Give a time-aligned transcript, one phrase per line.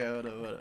[0.00, 0.60] Yeah, what up, what up?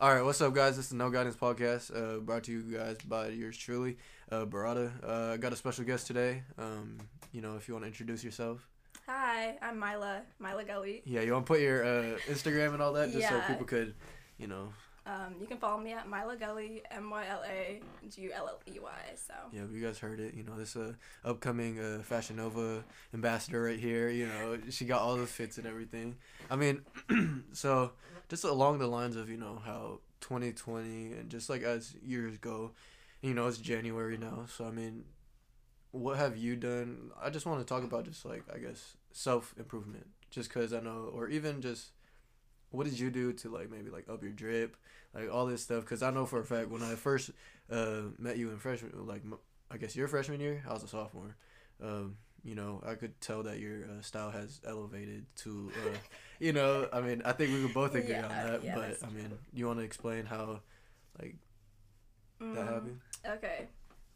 [0.00, 0.78] All right, what's up, guys?
[0.78, 3.98] This is No Guidance Podcast, uh, brought to you guys by yours truly,
[4.30, 4.90] uh, Berada.
[5.06, 6.42] Uh, I got a special guest today.
[6.56, 6.96] Um,
[7.32, 8.66] you know, if you want to introduce yourself.
[9.06, 11.02] Hi, I'm Myla, Myla Gulley.
[11.04, 13.92] Yeah, you want to put your uh, Instagram and all that, just so people could,
[14.38, 14.72] you know.
[15.04, 18.48] Um, you can follow me at Myla Gulley, M Y L A G U L
[18.48, 18.90] L E Y.
[19.16, 20.32] So Yeah, you guys heard it.
[20.32, 20.92] You know, this uh,
[21.24, 24.08] upcoming uh, Fashion Nova ambassador right here.
[24.08, 26.16] You know, she got all the fits and everything.
[26.50, 26.82] I mean,
[27.52, 27.92] so
[28.32, 32.70] just along the lines of you know how 2020 and just like as years go,
[33.20, 34.46] you know, it's January now.
[34.48, 35.04] So I mean,
[35.90, 37.10] what have you done?
[37.22, 40.80] I just want to talk about just like I guess self improvement, just because I
[40.80, 41.90] know, or even just
[42.70, 44.78] what did you do to like maybe like up your drip,
[45.12, 45.82] like all this stuff?
[45.84, 47.32] Because I know for a fact when I first
[47.70, 49.24] uh, met you in freshman, like
[49.70, 51.36] I guess your freshman year, I was a sophomore.
[51.82, 55.98] Um, you know, I could tell that your uh, style has elevated to, uh,
[56.40, 58.60] you know, I mean, I think we could both agree on that.
[58.64, 60.60] yeah, but I mean, you want to explain how,
[61.20, 61.36] like,
[62.40, 63.00] that Mm, happened?
[63.26, 63.68] Okay.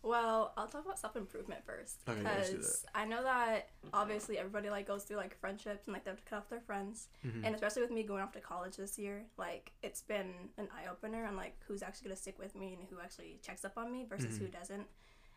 [0.03, 3.71] Well, I'll talk about self improvement first Okay, yeah, let's do because I know that
[3.93, 6.61] obviously everybody like goes through like friendships and like they have to cut off their
[6.61, 7.45] friends, Mhm.
[7.45, 10.89] and especially with me going off to college this year, like it's been an eye
[10.91, 13.91] opener on like who's actually gonna stick with me and who actually checks up on
[13.91, 14.41] me versus Mhm.
[14.43, 14.87] who doesn't,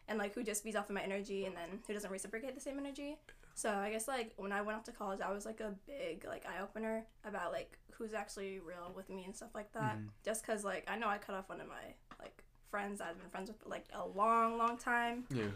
[0.10, 2.60] and like who just feeds off of my energy and then who doesn't reciprocate the
[2.62, 3.16] same energy.
[3.54, 6.26] So I guess like when I went off to college, I was like a big
[6.28, 9.98] like eye opener about like who's actually real with me and stuff like that.
[9.98, 10.10] Mhm.
[10.26, 13.30] Just cause like I know I cut off one of my like friends I've been
[13.30, 15.50] friends with for like a long, long time, Yeah.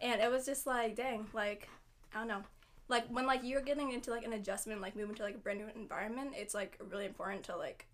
[0.00, 1.68] and it was just like dang, like
[2.14, 2.42] I don't know.
[2.88, 5.58] Like when like you're getting into like an adjustment, like moving to like a brand
[5.58, 7.86] new environment, it's like really important to like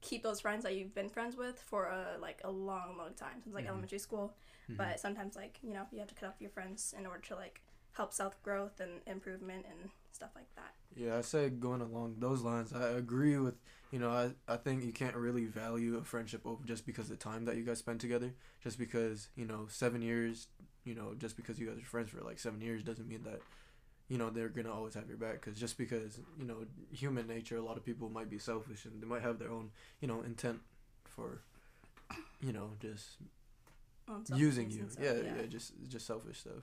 [0.00, 3.42] keep those friends that you've been friends with for a like a long, long time
[3.42, 3.68] since like Mhm.
[3.70, 4.34] elementary school.
[4.68, 4.76] Mhm.
[4.76, 7.34] But sometimes like you know you have to cut off your friends in order to
[7.36, 7.60] like
[7.92, 10.74] help self growth and improvement and stuff like that.
[10.94, 13.56] Yeah, I say going along those lines, I agree with
[13.92, 17.18] you know, I, I think you can't really value a friendship over just because of
[17.18, 18.34] the time that you guys spend together.
[18.60, 20.48] Just because, you know, seven years,
[20.84, 23.40] you know, just because you guys are friends for like seven years doesn't mean that,
[24.08, 25.40] you know, they're gonna always have your back.
[25.40, 26.58] Because just because, you know,
[26.92, 29.70] human nature, a lot of people might be selfish and they might have their own,
[30.00, 30.60] you know, intent
[31.04, 31.40] for,
[32.40, 33.16] you know, just
[34.24, 34.86] self using you.
[34.88, 36.62] stuff, Yeah, yeah, just just selfish stuff.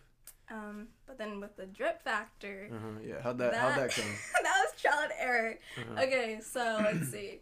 [0.52, 4.06] Um, but then with the drip factor, Uh-huh, yeah, how'd that, how'd that come?
[4.44, 5.58] that was trial and error.
[5.78, 6.04] Uh-huh.
[6.04, 7.40] Okay, so let's see.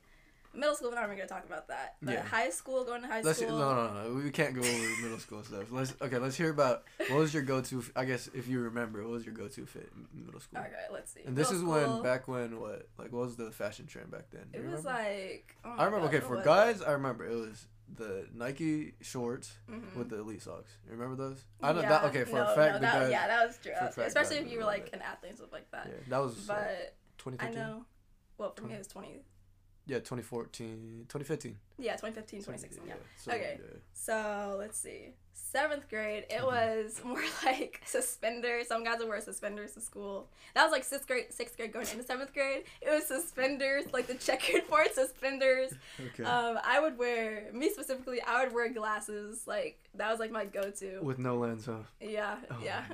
[0.53, 1.95] Middle school, we're not even gonna talk about that.
[2.01, 2.23] But Yeah.
[2.23, 3.57] high school, going to high Let's school.
[3.57, 5.71] no no no we can't go over middle school stuff.
[5.71, 6.17] Let's okay.
[6.17, 7.83] Let's hear about what was your go to.
[7.95, 10.59] I guess if you remember, what was your go to fit in middle school?
[10.59, 11.21] Okay, let's see.
[11.25, 14.29] And this is Middle when back when what like what was the fashion trend back
[14.31, 14.47] then?
[14.51, 15.55] Do It was like.
[15.63, 16.07] oh I remember.
[16.07, 19.53] God, Okay, for guys, I remember it was the Nike shorts?
[19.69, 19.95] Mhm.
[19.95, 20.71] with the elite socks.
[20.85, 21.43] You remember those?
[21.61, 22.03] I know Yeah, that.
[22.05, 23.11] Okay, for no, a fact, no, that, guys.
[23.11, 23.73] yeah, that was true.
[23.73, 24.95] fact, Especially if you were like that.
[24.95, 25.87] an athlete and stuff like that.
[25.87, 27.57] Yeah, that was uh, But 2013.
[27.57, 27.85] I know.
[28.37, 29.23] Well, for me it was 20.
[29.85, 31.57] Yeah, 2014, 2015.
[31.79, 32.87] Yeah, 2015, 2016.
[32.87, 32.93] Yeah.
[33.17, 33.57] So, Okay.
[33.59, 33.67] yeah.
[33.93, 35.13] So let's see.
[35.33, 36.45] Seventh grade, it Mhm.
[36.45, 38.67] was more like suspenders.
[38.67, 40.29] Some guys would wear suspenders to school.
[40.55, 42.63] That was like sixth grade, sixth grade going into seventh grade.
[42.81, 45.73] It was suspenders, like the checkered board suspenders.
[45.99, 46.23] Okay.
[46.23, 48.21] Um, I would wear me specifically.
[48.21, 49.45] I would wear glasses.
[49.45, 50.99] Like that was like my go-to.
[51.01, 51.79] With no lens, huh?
[51.99, 52.85] Yeah, Oh yeah.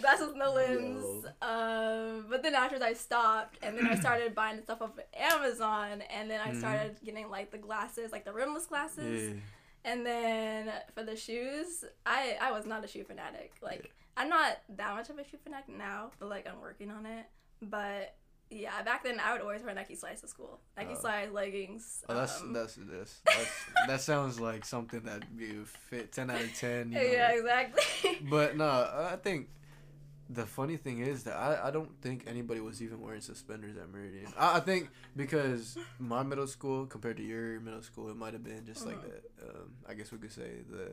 [0.00, 1.26] Glasses, no lens.
[1.42, 6.02] Um, but then afterwards, I stopped, and then I started buying stuff off of Amazon,
[6.10, 6.58] and then I Mhm.
[6.58, 9.34] started getting like the glasses, like the rimless glasses.
[9.34, 9.40] Yeah.
[9.84, 13.52] And then for the shoes, I I was not a shoe fanatic.
[13.62, 17.06] Like I'm not that much of a shoe fanatic now, but like I'm working on
[17.06, 17.26] it.
[17.62, 18.14] But
[18.50, 20.60] yeah, back then I would always wear Nike slides to school.
[20.76, 21.00] Nike Oh.
[21.00, 22.02] slides, leggings.
[22.08, 23.20] Oh, that's um, that's this.
[23.24, 23.50] That's,
[23.86, 26.90] that sounds like something that you fit ten out of ten.
[26.92, 28.18] You know, yeah, exactly.
[28.28, 29.48] But no, I think
[30.32, 33.88] the funny thing is that I, I don't think anybody was even wearing suspenders at
[33.90, 34.32] Meridian.
[34.38, 38.44] I, I think because my middle school compared to your middle school, it might have
[38.44, 39.10] been just like Mhm.
[39.10, 39.24] that.
[39.48, 40.90] Um, I guess we could say the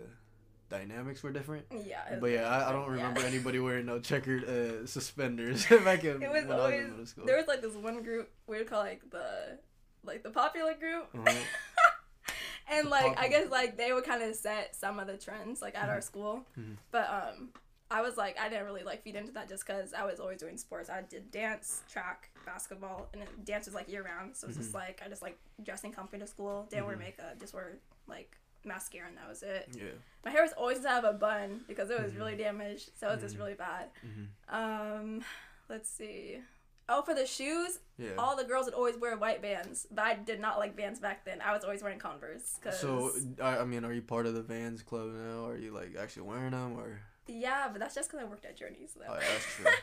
[0.70, 1.66] dynamics were different.
[1.86, 2.18] yeah.
[2.20, 3.28] But yeah, I, I don't remember yeah.
[3.34, 6.90] anybody wearing no checkered uh, suspenders back in It was when I was always in
[6.92, 7.26] middle school.
[7.26, 9.60] there was like this one group we would call like the
[10.04, 11.10] like the popular group.
[11.16, 11.38] Uh-huh.
[12.72, 15.62] and The like I guess like they would kind of set some of the trends
[15.62, 16.78] like at our school, Mhm.
[16.92, 17.50] but um
[17.90, 20.40] I was like I didn't really like feed into that just because I was always
[20.40, 20.90] doing sports.
[20.90, 24.36] I did dance, track, basketball, and it, dance was like year round.
[24.36, 24.78] So it's just Mm-hmm.
[24.78, 26.68] like I just like dressing comfy to school.
[26.70, 27.00] Didn't wear Mhm.
[27.00, 28.36] makeup, just wear like
[28.66, 29.70] mascara and that was it.
[29.72, 29.84] Yeah.
[30.26, 32.18] My hair was always out of a bun because it was Mhm.
[32.18, 33.40] really damaged, so it was just Mhm.
[33.40, 33.90] really bad.
[34.02, 35.24] hmm Um,
[35.70, 36.42] let's see.
[36.90, 38.16] Oh, for the shoes, Yeah.
[38.18, 41.26] all the girls would always wear white Vans, but I did not like Vans back
[41.26, 41.42] then.
[41.42, 42.58] I was always wearing Converse.
[42.62, 43.12] Cause So
[43.42, 45.46] I, I mean, are you part of the Vans club now?
[45.46, 47.02] Are you like actually wearing them or?
[47.28, 48.94] Yeah, but that's just because I worked at Journeys.
[48.96, 49.06] Though.
[49.10, 49.66] Oh, yeah, that's true.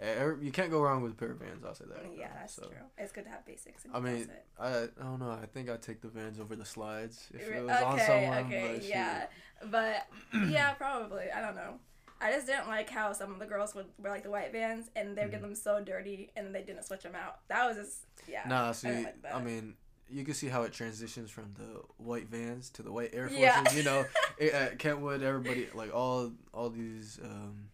[0.00, 1.64] Eh, You can't go wrong with a pair of Vans.
[1.64, 2.04] I'll say that.
[2.18, 2.62] Yeah, Uh, that's so.
[2.62, 2.76] true.
[2.98, 3.84] It's good to have basics.
[3.94, 4.28] I mean.
[4.58, 5.30] I I don't know.
[5.30, 8.46] I think I'd take the Vans over the slides if it was on someone.
[8.46, 8.90] okay, but shoot.
[8.90, 9.26] yeah,
[9.70, 10.06] but
[10.48, 11.30] yeah, probably.
[11.30, 11.74] I don't know.
[12.20, 14.90] I just didn't like how some of the girls would wear like the white Vans
[14.96, 15.40] and they would Mm-hmm.
[15.40, 17.40] get them so dirty and they didn't switch them out.
[17.48, 17.98] That was just
[18.28, 18.42] yeah.
[18.48, 19.34] Nah, see, didn't like.
[19.34, 19.74] I mean,
[20.12, 23.40] you can see how it transitions from the white Vans to the white Air Forces.
[23.40, 23.72] Yeah.
[23.72, 24.04] You know,
[24.52, 27.68] at Kentwood, everybody like all all these um,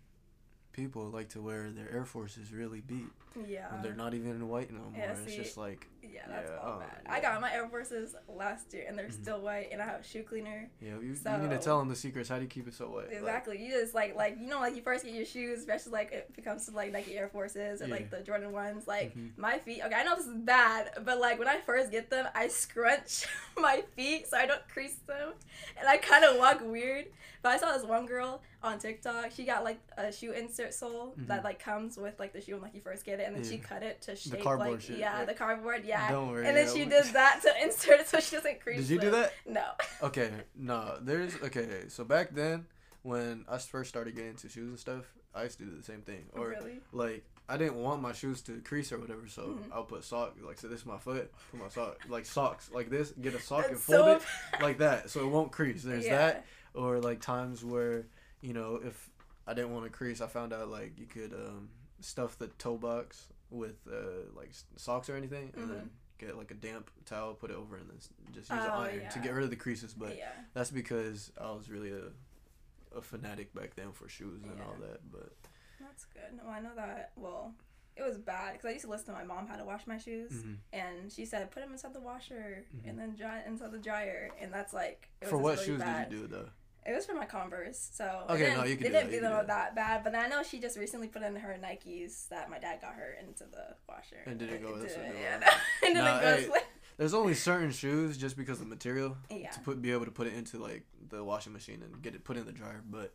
[0.72, 3.08] people like to wear their Air Forces really beat.
[3.46, 3.74] yeah.
[3.74, 4.92] And they're not even in white no more.
[4.96, 7.00] Yeah, it's just like Yeah, that's Yeah, all oh, bad.
[7.04, 7.12] yeah.
[7.12, 9.22] I got my Air Forces last year, and they're Mhm.
[9.22, 10.70] still white, and I have shoe cleaner.
[10.80, 12.28] yeah, you, you need to tell them the secrets.
[12.28, 13.08] How do you keep it so white?
[13.08, 13.64] Like, Exactly.
[13.64, 16.38] You just like like you know like you first get your shoes, especially like if
[16.38, 18.86] it comes to like Nike Air Forces or like the Jordan ones.
[18.86, 19.36] Like Mhm.
[19.36, 19.82] my feet.
[19.84, 23.26] Okay, I know this is bad, but like when I first get them, I scrunch
[23.58, 25.32] my feet so I don't crease them,
[25.78, 27.06] and I kind of walk weird.
[27.40, 29.30] But I saw this one girl on TikTok.
[29.30, 31.44] She got like a shoe insert sole that Mhm.
[31.44, 33.58] like comes with like the shoe when like you first get it, and then she
[33.58, 35.26] cut it to shape cardboard like shit, yeah right?
[35.26, 36.10] the cardboard yeah.
[36.10, 36.46] Don't worry.
[36.46, 38.78] And then she does that to insert it so she doesn't crease.
[38.86, 39.32] Did you do that?
[39.46, 39.64] No.
[40.02, 40.98] Okay, no.
[41.00, 41.84] There's okay.
[41.88, 42.66] So back then,
[43.02, 45.04] when I first started getting into shoes and stuff,
[45.34, 46.26] I used to do the same thing.
[46.34, 46.80] Or really?
[46.92, 49.72] like I didn't want my shoes to crease or whatever, so Mhm.
[49.72, 50.68] I'll put sock like so.
[50.68, 51.32] This is my foot.
[51.50, 53.12] Put my sock like socks like this.
[53.12, 54.22] Get a sock and fold so it
[54.62, 55.82] like that, so it won't crease.
[55.82, 56.16] There's Yeah.
[56.16, 56.46] that.
[56.74, 58.06] Or like times where
[58.42, 59.10] you know if
[59.46, 61.70] I didn't want to crease, I found out like you could um,
[62.00, 66.54] stuff the toe box with uh, like socks or anything, and then get like a
[66.54, 67.98] damp towel, put it over, and then
[68.32, 69.94] just use an Oh, iron to get rid of the creases.
[69.94, 70.30] But yeah.
[70.54, 75.00] that's because I was really a, a fanatic back then for shoes and all that.
[75.10, 75.32] But
[75.80, 76.36] That's good.
[76.36, 77.12] No, I know that.
[77.16, 77.54] Well,
[77.96, 79.98] it was bad because I used to listen to my mom how to wash my
[79.98, 80.56] shoes, mhm.
[80.72, 82.88] and she said put them inside the washer Mhm.
[82.90, 85.80] and then dry inside the dryer, and that's like it was for what really shoes
[85.80, 86.10] bad.
[86.10, 86.48] did you do though?
[86.88, 89.20] It was for my Converse, so Okay, no, you can it didn't that, do you
[89.20, 90.04] them that bad.
[90.04, 93.14] But I know she just recently put in her Nikes that my dad got her
[93.20, 94.22] into the washer.
[94.24, 95.12] And did it go this way?
[95.12, 95.46] No.
[95.82, 96.48] Yeah, no, hey.
[96.96, 99.50] There's only certain shoes just because of the material Yeah.
[99.50, 102.24] to put be able to put it into like the washing machine and get it
[102.24, 102.82] put in the dryer.
[102.88, 103.14] But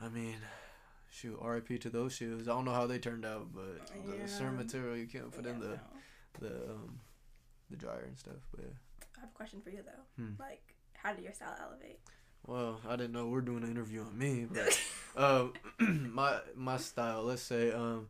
[0.00, 0.36] I mean,
[1.10, 2.48] shoot, RIP to those shoes.
[2.48, 5.60] I don't know how they turned out, but the certain material you can't put in
[5.60, 5.78] the no.
[6.40, 7.00] the um
[7.70, 8.40] the dryer and stuff.
[8.50, 9.04] But yeah.
[9.18, 10.22] I have a question for you though.
[10.22, 10.32] Hmm.
[10.40, 12.00] Like, how did your style elevate?
[12.46, 14.80] Well, I didn't know we're doing an interview on me, but
[15.16, 15.52] um,
[16.12, 17.22] my my style.
[17.22, 18.08] Let's say um,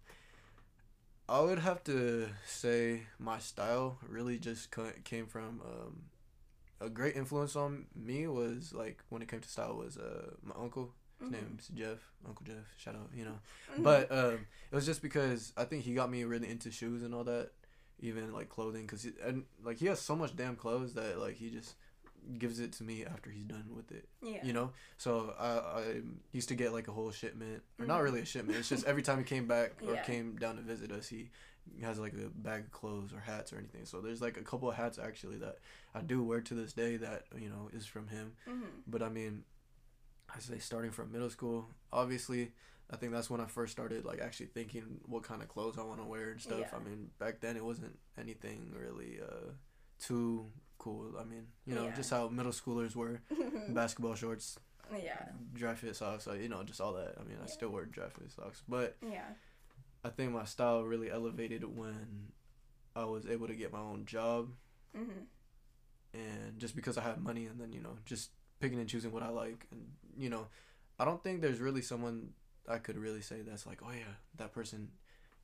[1.28, 4.68] I would have to say my style really just
[5.04, 6.02] came from um,
[6.80, 10.54] a great influence on me was like when it came to style was uh my
[10.58, 10.90] uncle.
[11.20, 11.32] His Mhm.
[11.34, 12.64] name's Jeff, Uncle Jeff.
[12.78, 13.38] Shout out, you know.
[13.76, 13.82] Mhm.
[13.84, 17.14] But um, it was just because I think he got me really into shoes and
[17.14, 17.50] all that,
[18.00, 21.36] even like clothing, cause he, and like he has so much damn clothes that like
[21.36, 21.74] he just
[22.38, 24.38] gives it to me after he's done with it yeah.
[24.44, 26.00] you know so I, I
[26.32, 28.04] used to get like a whole shipment or not Mhm.
[28.04, 30.02] really a shipment it's just every time he came back or Yeah.
[30.02, 31.30] came down to visit us he
[31.80, 34.68] has like a bag of clothes or hats or anything so there's like a couple
[34.68, 35.58] of hats actually that
[35.94, 39.08] i do wear to this day that you know is from him hmm but i
[39.08, 39.44] mean
[40.34, 42.52] i say starting from middle school obviously
[42.90, 45.82] i think that's when i first started like actually thinking what kind of clothes i
[45.82, 46.76] want to wear and stuff Yeah.
[46.76, 49.52] i mean back then it wasn't anything really uh
[50.00, 50.50] too
[50.82, 51.92] cool i mean you know Yeah.
[52.00, 53.20] just how middle schoolers were
[53.68, 54.58] basketball shorts
[54.92, 55.22] yeah.
[55.54, 57.14] dry fit socks, you know, just all that.
[57.18, 59.28] I mean, I still wear dry fit socks, but Yeah.
[60.04, 62.32] I think my style really elevated when
[62.94, 64.50] I was able to get my own job,
[64.94, 65.22] hmm
[66.14, 68.30] and just because I had money, and then you know, just
[68.60, 70.46] picking and choosing what I like, and you know,
[70.98, 72.30] I don't think there's really someone
[72.68, 74.88] I could really say that's like, oh yeah, that person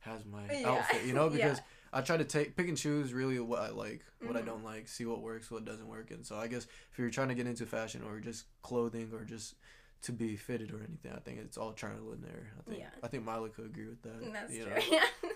[0.01, 0.69] has my Yeah.
[0.69, 1.37] outfit, you know, Yeah.
[1.37, 1.61] because
[1.91, 4.45] I try to take pick and choose really what I like, what I Mhm.
[4.45, 7.29] don't like, see what works, what doesn't work, and so I guess if you're trying
[7.29, 9.55] to get into fashion or just clothing or just
[10.03, 12.47] to be fitted or anything, I think it's all trial and error.
[12.57, 12.89] I think Yeah.
[13.03, 14.31] I think Myla could agree with that.
[14.33, 14.65] That's true.
[14.65, 14.75] know?
[14.91, 15.29] Yeah.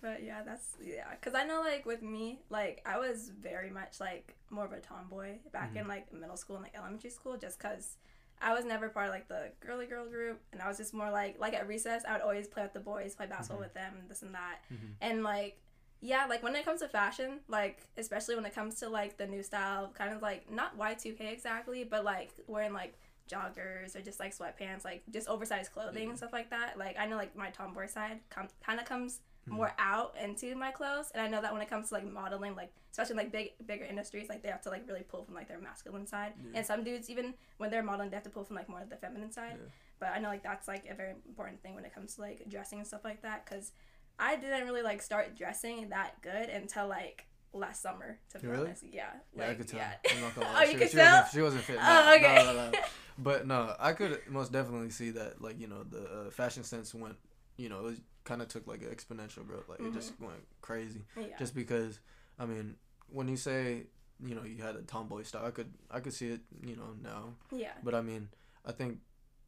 [0.00, 1.12] but yeah, that's yeah.
[1.20, 4.78] Cause I know like with me, like I was very much like more of a
[4.80, 5.80] tomboy back Mhm.
[5.80, 7.96] in like middle school and like elementary school, just cause
[8.40, 11.10] I was never part of like the girly girl group, and I was just more
[11.10, 13.64] like like at recess, I would always play with the boys, play basketball Mhm.
[13.64, 14.94] with them, this and that, Mhm.
[15.00, 15.58] and like.
[16.00, 19.26] Yeah, like when it comes to fashion, like especially when it comes to like the
[19.26, 22.94] new style, kind of like not Y2K exactly, but like wearing like
[23.30, 26.08] joggers or just like sweatpants, like just oversized clothing Yeah.
[26.10, 26.78] and stuff like that.
[26.78, 29.52] Like I know like my tomboy side com- kind of comes Mhm.
[29.52, 32.54] more out into my clothes, and I know that when it comes to like modeling,
[32.54, 35.34] like especially in, like big bigger industries, like they have to like really pull from
[35.34, 36.50] like their masculine side, Yeah.
[36.58, 38.88] and some dudes even when they're modeling, they have to pull from like more of
[38.88, 39.58] the feminine side.
[39.60, 39.68] Yeah.
[39.98, 42.48] But I know like that's like a very important thing when it comes to like
[42.48, 43.72] dressing and stuff like that, because
[44.18, 48.18] I didn't really like start dressing that good until like last summer.
[48.32, 48.66] To be Really?
[48.66, 49.06] honest, yeah.
[49.36, 49.80] Yeah, I like, could tell.
[49.80, 49.92] Yeah.
[50.14, 50.64] I'm not gonna Oh, lie.
[50.64, 51.12] you she, could she tell?
[51.14, 51.78] Wasn't, she wasn't fit.
[51.80, 52.34] Oh, okay.
[52.36, 52.78] no, no, no.
[53.18, 55.40] But no, I could most definitely see that.
[55.42, 57.16] Like you know, the uh, fashion sense went.
[57.56, 59.68] You know, it kind of took like an exponential growth.
[59.68, 61.00] Like it just went crazy.
[61.16, 61.36] Yeah.
[61.38, 61.98] Just because,
[62.38, 62.76] I mean,
[63.10, 63.86] when you say
[64.24, 66.94] you know you had a tomboy style, I could I could see it you know
[67.02, 67.34] now.
[67.50, 67.72] yeah.
[67.82, 68.28] But I mean,
[68.64, 68.98] I think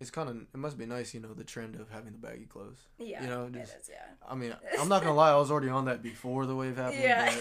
[0.01, 2.47] it's kind of it must be nice you know the trend of having the baggy
[2.47, 2.79] clothes.
[2.99, 3.23] Yeah.
[3.23, 4.07] you know, just- is, yeah.
[4.29, 7.03] I mean, I'm not gonna lie, I was already on that before the wave happened.
[7.03, 7.35] Yeah.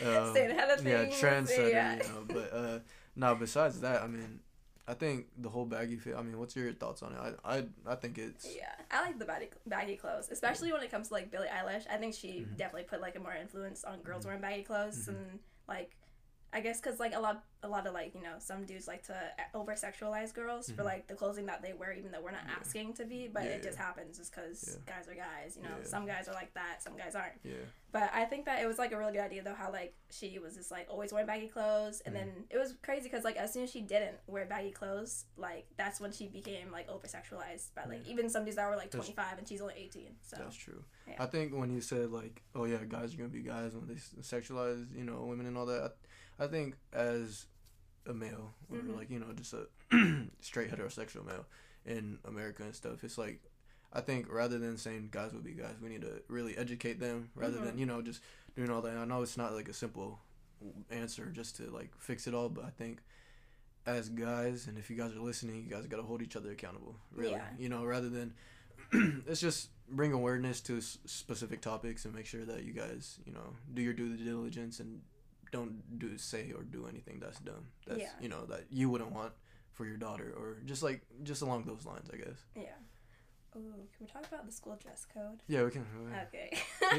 [0.00, 1.96] But, um, Staying ahead of yeah, trendsetter, yeah.
[1.96, 2.24] you know.
[2.26, 2.78] But uh,
[3.14, 4.40] no, besides that, I mean,
[4.88, 6.16] I think the whole baggy fit.
[6.16, 7.38] I mean, what's your thoughts on it?
[7.44, 10.90] I I, I think it's Yeah, I like the baggy, baggy clothes, especially when it
[10.90, 11.84] comes to like Billie Eilish.
[11.88, 12.56] I think she Mhm.
[12.56, 14.26] definitely put like a more influence on girls Mhm.
[14.26, 15.08] wearing baggy clothes Mhm.
[15.10, 15.38] and
[15.68, 15.92] like,
[16.54, 19.02] I guess because like a lot, a lot of like you know some dudes like
[19.06, 19.14] to
[19.54, 20.84] over sexualize girls for Mhm.
[20.84, 22.56] like the clothing that they wear, even though we're not Yeah.
[22.60, 24.94] asking to be, but Yeah, it just happens just because Yeah.
[24.94, 25.56] guys are guys.
[25.56, 27.40] You know, some guys are like that, some guys aren't.
[27.42, 27.54] yeah
[27.90, 30.38] But I think that it was like a really good idea though how like she
[30.38, 32.18] was just like always wearing baggy clothes and Mhm.
[32.18, 35.66] then it was crazy because like as soon as she didn't wear baggy clothes like
[35.76, 38.90] that's when she became like over sexualized by like even some dudes that were like
[38.90, 40.84] 25 and she's only 18 so that's true.
[41.18, 43.94] I think when you said like, oh yeah, guys are gonna be guys when they
[43.94, 45.82] sexualize, you know, women and all that.
[45.82, 45.90] I,
[46.42, 47.46] I think as
[48.06, 48.96] a male or Mhm.
[48.96, 49.66] like you know just a
[50.40, 51.46] straight heterosexual male
[51.86, 53.40] in America and stuff, it's like.
[53.94, 57.28] I think rather than saying guys will be guys, we need to really educate them
[57.34, 57.64] rather Mhm.
[57.64, 58.22] than you know just
[58.56, 58.96] doing all that.
[58.96, 60.18] I know it's not like a simple
[60.88, 63.02] answer just to like fix it all, but I think
[63.84, 66.52] as guys, and if you guys are listening, you guys got to hold each other
[66.52, 66.96] accountable.
[67.10, 67.50] Really, Yeah.
[67.58, 68.32] you know, rather than
[69.26, 73.32] it's just bring awareness to s- specific topics and make sure that you guys, you
[73.34, 75.02] know, do your due diligence and
[75.52, 77.66] don't do say or do anything that's dumb.
[77.86, 78.10] That's Yeah.
[78.20, 79.32] you know that you wouldn't want
[79.72, 82.40] for your daughter or just like just along those lines, I guess.
[82.56, 82.62] yeah
[83.54, 83.60] Ooh,
[83.94, 85.84] can we talk about the school dress code Yeah, we can.
[86.28, 86.50] okay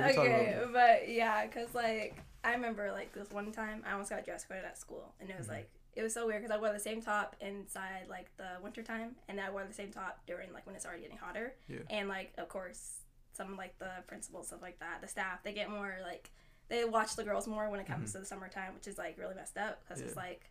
[0.00, 4.44] okay but yeah because like i remember like this one time i almost got dress
[4.44, 5.50] coded at school and it was Mhm.
[5.56, 8.82] like it was so weird because i wore the same top inside like the winter
[8.82, 11.54] time and then i wore the same top during like when it's already getting hotter
[11.68, 11.80] Yeah.
[11.90, 13.00] and like of course
[13.32, 16.30] some like the principals stuff like that the staff they get more like
[16.70, 18.12] they watch the girls more when it comes Mhm.
[18.12, 20.50] to the summertime which is like really messed up because it's like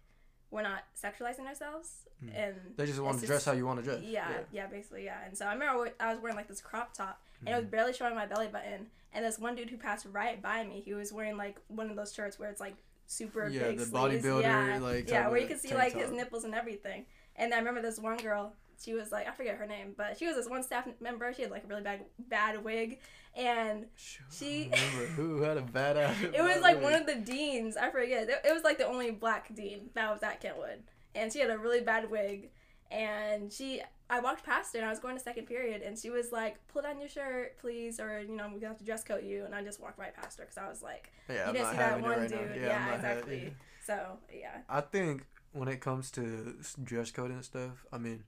[0.51, 2.31] we're not sexualizing ourselves Mhm.
[2.35, 4.01] and They just want to dress just- how you want to dress.
[4.01, 5.23] yeah, yeah, basically, yeah.
[5.25, 7.71] And so I remember I was wearing like this crop top, and it was Mhm.
[7.71, 8.89] barely showing my belly button.
[9.13, 11.95] And this one dude who passed right by me, he was wearing like one of
[11.95, 14.23] those shirts where it's like super Yeah, big the sleeves.
[14.25, 17.05] bodybuilder, yeah, like, yeah, where you could see like his nipples and everything.
[17.35, 18.55] And I remember this one girl.
[18.81, 21.33] She was like I forget her name, but she was this one staff member.
[21.33, 22.99] She had like a really bad bad wig,
[23.35, 26.15] and Sure, She- remember who had a bad ass.
[26.21, 27.75] it was like one of the deans.
[27.77, 28.29] I forget.
[28.29, 30.83] It it was like the only black dean that was at Kentwood,
[31.15, 32.51] and she had a really bad wig.
[32.91, 36.09] And she, I walked past her, and I was going to second period, and she
[36.09, 39.03] was like, "Pull down your shirt, please," or you know, we're gonna have to dress
[39.03, 39.45] code you.
[39.45, 41.71] And I just walked right past her because I was like, Yeah, you I'm didn't
[41.71, 42.37] see that one right now.
[42.37, 42.55] dude.
[42.55, 43.43] Yeah, Yeah, I'm ha- exactly.
[43.43, 43.49] yeah.
[43.85, 48.23] So yeah, I think when it comes to dress code and stuff, I mean,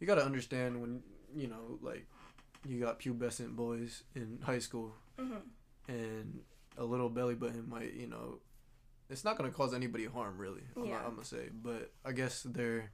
[0.00, 1.02] you got to understand when
[1.36, 2.06] you know, like,
[2.66, 5.36] you got pubescent boys in high school hmm
[5.88, 6.40] and
[6.78, 8.38] a little belly button might, you know,
[9.10, 10.62] it's not gonna cause anybody harm really.
[10.76, 11.02] I'm, Yeah.
[11.04, 12.90] I'm gonna say, but I guess they're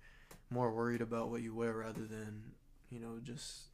[0.50, 2.52] more worried about what you wear rather than
[2.90, 3.66] you know just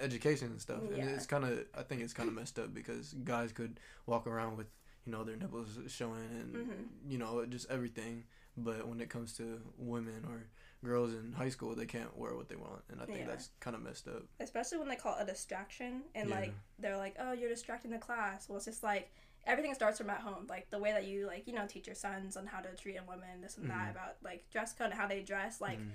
[0.00, 0.80] education and stuff.
[0.82, 4.26] And it's kind of I think it's kind of messed up because guys could walk
[4.26, 4.68] around with
[5.04, 6.86] you know their nipples showing and Mhm.
[7.12, 8.24] you know just everything,
[8.56, 10.46] but when it comes to women or
[10.84, 13.26] girls in high school, they can't wear what they want, and I think Yeah.
[13.26, 14.22] that's kind of messed up.
[14.40, 16.40] especially when they call it a distraction, and Yeah.
[16.40, 19.10] like they're like, "Oh, you're distracting the class." Well, it's just like
[19.44, 21.96] everything starts from at home, like the way that you like you know teach your
[21.96, 23.70] sons on how to treat a woman, this and Mhm.
[23.70, 25.78] that about like dress code and how they dress, like.
[25.78, 25.92] Mhm.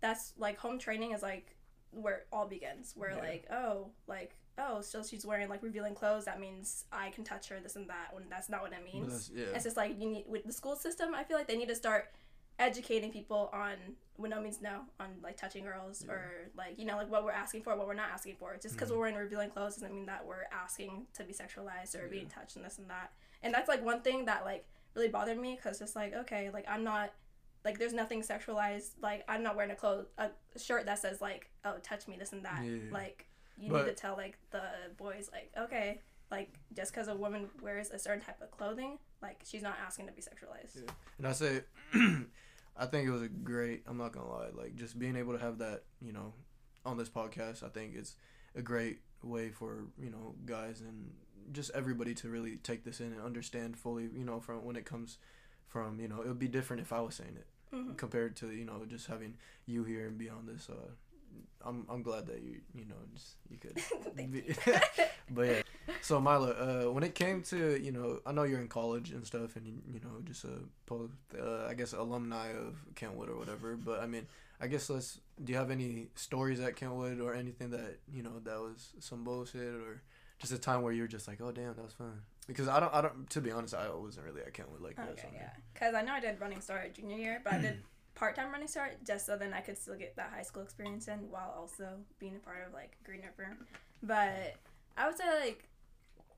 [0.00, 1.56] that's like home training is like
[1.90, 3.20] where it all begins where Yeah.
[3.20, 7.48] like oh like oh so she's wearing like revealing clothes that means i can touch
[7.48, 9.44] her this and that when that's not what it means yeah.
[9.54, 11.74] it's just like you need with the school system i feel like they need to
[11.74, 12.12] start
[12.58, 13.74] educating people on
[14.16, 16.12] when no means no on like touching girls Yeah.
[16.12, 18.74] or like you know like what we're asking for what we're not asking for just
[18.74, 18.92] because Mhm.
[18.92, 22.10] we're wearing revealing clothes doesn't mean that we're asking to be sexualized or Yeah.
[22.10, 25.36] being touched and this and that and that's like one thing that like really bothered
[25.38, 27.12] me because it's like okay like i'm not
[27.64, 31.50] like there's nothing sexualized like i'm not wearing a clothes a shirt that says like
[31.64, 32.78] oh touch me this and that Yeah.
[32.92, 33.26] like
[33.58, 34.62] you But- need to tell like the
[34.96, 39.40] boys like okay like just because a woman wears a certain type of clothing like
[39.44, 40.86] she's not asking to be sexualized.
[41.18, 41.62] And I say,
[42.76, 43.82] I think it was a great.
[43.86, 46.32] I'm not gonna lie, like just being able to have that, you know,
[46.84, 47.62] on this podcast.
[47.62, 48.14] I think it's
[48.54, 51.12] a great way for you know guys and
[51.52, 54.04] just everybody to really take this in and understand fully.
[54.14, 55.18] You know, from when it comes
[55.68, 57.96] from you know, it would be different if I was saying it Mhm.
[57.96, 60.90] compared to you know just having you here and be on this uh
[61.64, 63.74] I'm I'm glad that you you know just you could.
[64.32, 64.54] Be-
[65.30, 65.62] but yeah,
[66.02, 69.26] so Myla, uh, when it came to you know, I know you're in college and
[69.26, 73.36] stuff, and you, you know, just a post, uh, I guess alumni of Kentwood or
[73.36, 73.76] whatever.
[73.76, 74.26] But I mean,
[74.60, 75.20] I guess let's.
[75.42, 79.24] Do you have any stories at Kentwood or anything that you know that was some
[79.24, 80.02] bullshit or
[80.38, 82.20] just a time where you're just like, oh damn, that was fun?
[82.46, 83.28] Because I don't, I don't.
[83.30, 85.18] To be honest, I wasn't really at Kentwood like that.
[85.18, 85.50] so yeah.
[85.72, 87.82] Because I know I did running start junior year, but I did
[88.14, 91.08] part time running start just so then I could still get that high school experience
[91.08, 93.56] in while also being a part of like Green River.
[94.02, 94.56] But
[94.96, 95.68] I would say like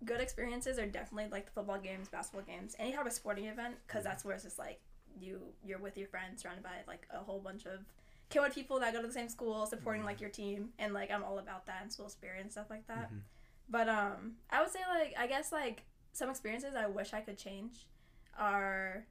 [0.04, 3.76] good experiences are definitely like the football games, basketball games, any type of sporting event,
[3.87, 4.80] because that's where it's just like
[5.18, 7.80] you you're with your friends surrounded by like a whole bunch of
[8.28, 11.23] Kentwood people that go to the same school supporting like your team and like I'm
[11.23, 13.12] all about that and school spirit and stuff like that.
[13.12, 13.21] Mhm.
[13.68, 17.38] But um, I would say like I guess like some experiences I wish I could
[17.38, 17.87] change
[18.38, 19.04] are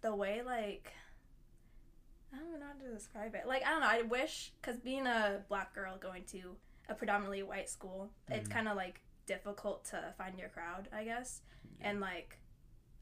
[0.00, 0.92] the way like
[2.32, 3.46] I don't know how to describe it.
[3.46, 3.88] Like I don't know.
[3.88, 6.56] I wish because being a black girl going to
[6.88, 8.52] a predominantly white school, it's Mhm.
[8.52, 11.42] kind of like difficult to find your crowd, I guess,
[11.80, 12.38] and like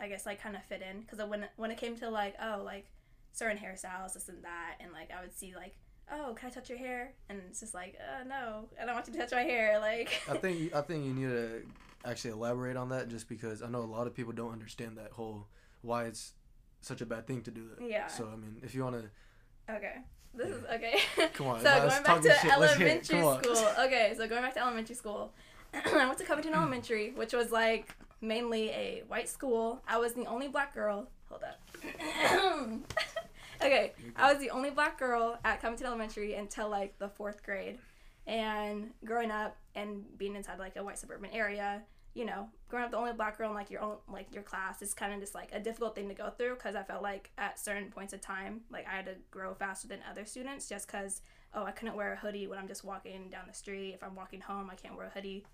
[0.01, 2.63] I guess like kind of fit in because when when it came to like oh
[2.65, 2.87] like
[3.33, 5.75] certain hairstyles this and that and like I would see like
[6.11, 9.07] oh can I touch your hair and it's just like uh, no I don't want
[9.09, 11.67] you to touch my hair like I think you- I think you need to
[12.05, 15.13] actually elaborate on that just because I know a lot of people don't understand that
[15.13, 15.47] whole
[15.83, 16.33] why it's
[16.81, 17.89] such a bad thing to do that.
[17.89, 18.07] Yeah.
[18.07, 19.11] So I mean, if you want to,
[19.71, 19.97] Okay.
[20.35, 21.01] This is okay.
[21.35, 22.59] Come on, so going back to shit.
[22.59, 23.13] Let's hear it.
[23.13, 23.85] elementary school.
[23.85, 25.33] Okay, so going back to elementary school.
[25.75, 26.59] I went to Covington mm.
[26.59, 29.83] Elementary, which was like mainly a white school.
[29.87, 31.09] I was the only black girl.
[31.29, 31.61] Hold up.
[33.63, 37.79] okay, I was the only black girl at Covington Elementary until like the fourth grade.
[38.27, 41.83] And growing up and being inside like a white suburban area,
[42.15, 44.83] you know, growing up the only black girl in like your own like your class
[44.83, 47.31] is kind of just like a difficult thing to go through because I felt like
[47.39, 50.87] at certain points of time, like I had to grow faster than other students just
[50.87, 51.23] because
[51.55, 53.93] oh I couldn't wear a hoodie when I'm just walking down the street.
[53.95, 55.45] If I'm walking home, I can't wear a hoodie.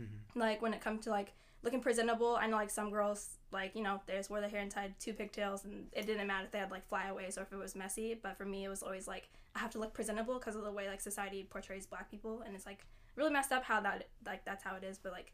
[0.00, 0.06] Mhm.
[0.34, 3.82] Like when it comes to like looking presentable, I know like some girls like you
[3.82, 6.50] know they just wore their hair and tied two pigtails and it didn't matter if
[6.50, 8.18] they had like flyaways or if it was messy.
[8.20, 10.72] But for me, it was always like I have to look presentable because of the
[10.72, 12.84] way like society portrays black people and it's like
[13.16, 14.98] really messed up how that like that's how it is.
[14.98, 15.32] But like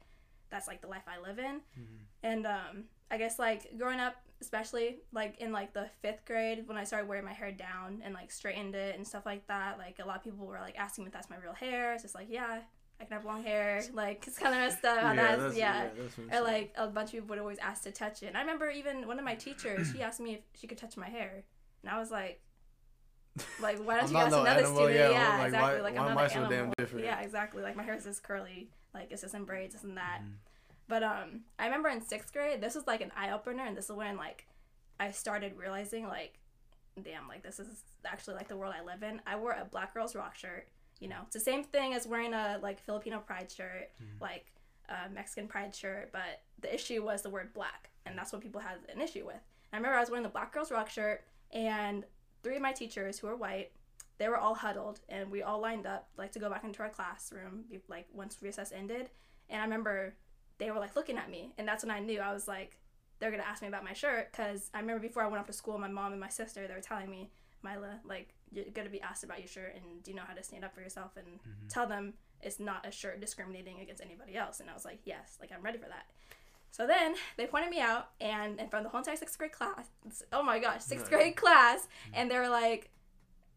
[0.51, 1.61] that's like the life I live in.
[1.79, 1.99] Mhm.
[2.23, 6.77] And um, I guess like growing up, especially like in like the fifth grade when
[6.77, 9.99] I started wearing my hair down and like straightened it and stuff like that, like
[10.03, 11.95] a lot of people were like asking me if that's my real hair.
[11.95, 12.61] It's just like yeah,
[13.01, 13.83] I can have long hair.
[13.95, 15.01] Like it's kind of messed up.
[15.01, 15.89] how that's, that's- yeah.
[15.97, 18.27] that's Or like a bunch of people would always ask to touch it.
[18.27, 20.97] And I remember even one of my teachers, she asked me if she could touch
[20.97, 21.45] my hair,
[21.83, 22.41] and I was like,
[23.61, 24.95] like why don't you ask no another animal, student?
[24.99, 25.77] yeah, Yeah, like, exactly.
[25.77, 26.75] why- like why I'm am not I an so damn animal.
[26.79, 27.05] different?
[27.05, 27.63] Yeah, exactly.
[27.63, 30.21] Like my hair is just curly, like it's just in braids, this and that.
[30.25, 30.33] Mhm.
[30.89, 33.87] But um, I remember in sixth grade, this was like an eye opener, and this
[33.91, 34.47] is when like
[34.99, 36.39] I started realizing like,
[37.03, 39.21] damn, like this is actually like the world I live in.
[39.27, 40.69] I wore a Black Girls Rock shirt.
[41.01, 44.21] You know, it's the same thing as wearing a like Filipino pride shirt, Mhm.
[44.21, 44.47] like
[44.89, 48.61] a Mexican pride shirt, but the issue was the word black, and that's what people
[48.61, 49.35] had an issue with.
[49.37, 51.23] And I remember I was wearing the Black Girls Rock shirt,
[51.53, 52.05] and
[52.43, 53.71] three of my teachers who were white,
[54.17, 56.89] they were all huddled, and we all lined up like to go back into our
[56.89, 59.11] classroom, like once recess ended.
[59.51, 60.15] And I remember
[60.59, 62.79] they were like looking at me, and that's when I knew I was like,
[63.21, 65.53] they're gonna ask me about my shirt, because I remember before I went off to
[65.53, 67.31] school, my mom and my sister they were telling me,
[67.63, 70.43] Myla, like you're gonna be asked about your shirt, and do you know how to
[70.43, 71.69] stand up for yourself and Mhm.
[71.69, 74.61] tell them it's not a shirt discriminating against anybody else.
[74.61, 76.07] And I was like, yes, like I'm ready for that.
[76.71, 79.53] So then they pointed me out, and in front of the whole entire sixth grade
[79.53, 79.89] class,
[80.33, 82.91] oh my gosh, sixth grade class, and they were like,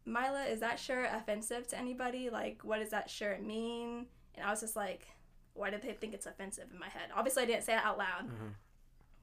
[0.04, 2.28] Myla, is that shirt offensive to anybody?
[2.30, 4.06] Like, what does that shirt mean?
[4.34, 5.06] And I was just like,
[5.54, 7.10] why did they think it's offensive in my head?
[7.14, 8.54] Obviously, I didn't say it out loud, Mhm.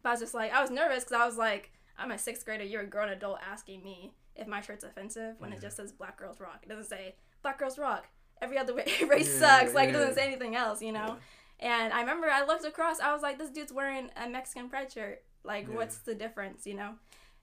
[0.04, 2.46] but I was just like, I was nervous because I was like, I'm a sixth
[2.46, 5.92] grader, you're a grown adult asking me if my shirt's offensive when it just says
[5.92, 6.60] Black Girls Rock.
[6.64, 8.08] It doesn't say Black Girls Rock.
[8.42, 9.74] Every other race Yeah, sucks.
[9.74, 11.18] Like, it doesn't say anything else, you know?
[11.60, 14.92] And I remember I looked across, I was like, this dude's wearing a Mexican pride
[14.94, 15.24] shirt.
[15.44, 15.76] Like, Yeah.
[15.76, 16.96] what's the difference, you know?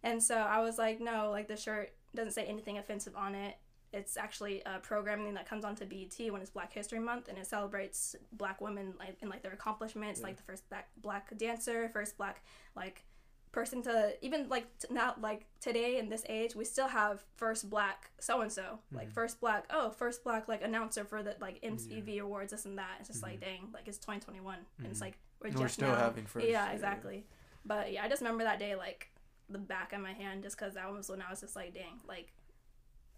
[0.02, 3.56] And so I was like, no, like, the shirt doesn't say anything offensive on it.
[3.96, 7.46] It's actually a programming that comes onto BET when it's Black History Month, and it
[7.46, 10.26] celebrates Black women like in like their accomplishments, Yeah.
[10.26, 12.42] like the first black black dancer, first black
[12.74, 13.04] like
[13.52, 17.70] person to even like t- now like today in this age we still have first
[17.70, 19.12] black so and so like Mhm.
[19.14, 22.96] first black oh first black like announcer for the like MTV awards this and that
[22.98, 23.44] it's just like Mhm.
[23.44, 25.02] dang like it's 2021 and it's Mhm.
[25.06, 26.46] like we're, And we're still now- having first.
[26.46, 27.24] yeah exactly
[27.64, 29.08] but yeah I just remember that day like
[29.48, 31.98] the back of my hand just because that was when I was just like dang
[32.06, 32.34] like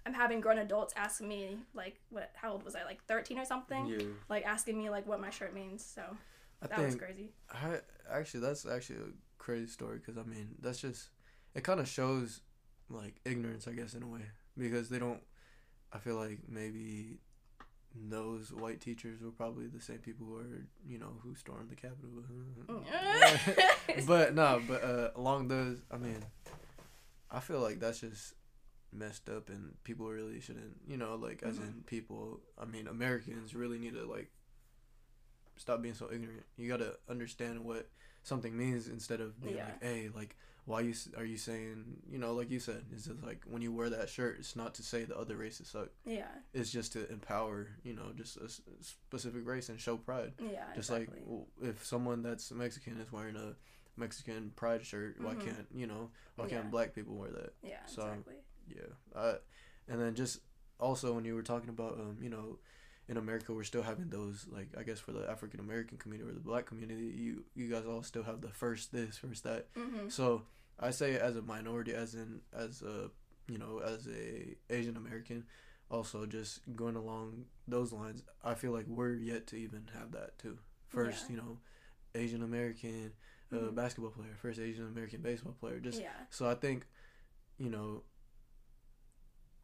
[0.07, 3.45] I'm having grown adults ask me like what how old was I like 13 or
[3.45, 3.99] something Yeah.
[4.29, 6.03] like asking me like what my shirt means so
[6.63, 7.81] I that was crazy I
[8.11, 11.11] actually that's actually a crazy story because I mean that's just
[11.55, 12.41] it kind of shows
[12.89, 14.23] like ignorance I guess in a way
[14.57, 15.23] because they don't
[15.93, 17.19] I feel like maybe
[17.95, 21.75] those white teachers were probably the same people who are you know who stormed the
[21.75, 22.23] Capitol.
[24.07, 26.23] but no, but uh, along those, I mean,
[27.31, 28.35] I feel like that's just
[28.93, 31.63] messed up, and people really shouldn't, you know, like as Mhm.
[31.69, 32.41] in people.
[32.57, 34.31] I mean, Americans really need to like
[35.57, 36.45] stop being so ignorant.
[36.57, 37.89] You got to understand what
[38.23, 39.67] something means instead of being Yeah.
[39.67, 40.37] like, hey, like.
[40.65, 43.73] Why you are you saying you know like you said is it like when you
[43.73, 47.11] wear that shirt it's not to say the other races suck yeah, it's just to
[47.11, 51.23] empower you know just a s- specific race and show pride yeah, just exactly.
[51.27, 53.57] like if someone that's Mexican is wearing a
[53.97, 55.41] Mexican pride shirt, why Mhm.
[55.41, 56.59] can't you know why Yeah.
[56.61, 57.55] can't black people wear that?
[57.63, 58.35] yeah, so- exactly.
[58.75, 59.21] Yeah.
[59.21, 59.35] Uh,
[59.89, 60.41] and then just
[60.81, 62.59] also when you were talking about um you know
[63.09, 66.35] in America we're still having those like I guess for the African American community or
[66.35, 70.09] the black community you you guys all still have the first this first that Mm-hmm.
[70.09, 70.43] so
[70.79, 73.11] I say as a minority, as in as a
[73.49, 75.45] you know as a Asian American,
[75.91, 80.39] also just going along those lines, I feel like we're yet to even have that
[80.39, 80.59] too.
[80.87, 81.35] First, Yeah.
[81.35, 81.59] you know,
[82.15, 83.13] Asian American
[83.51, 83.75] uh, Mhm.
[83.75, 85.81] basketball player, first Asian American baseball player.
[85.81, 86.87] Just yeah, so I think,
[87.59, 88.05] you know,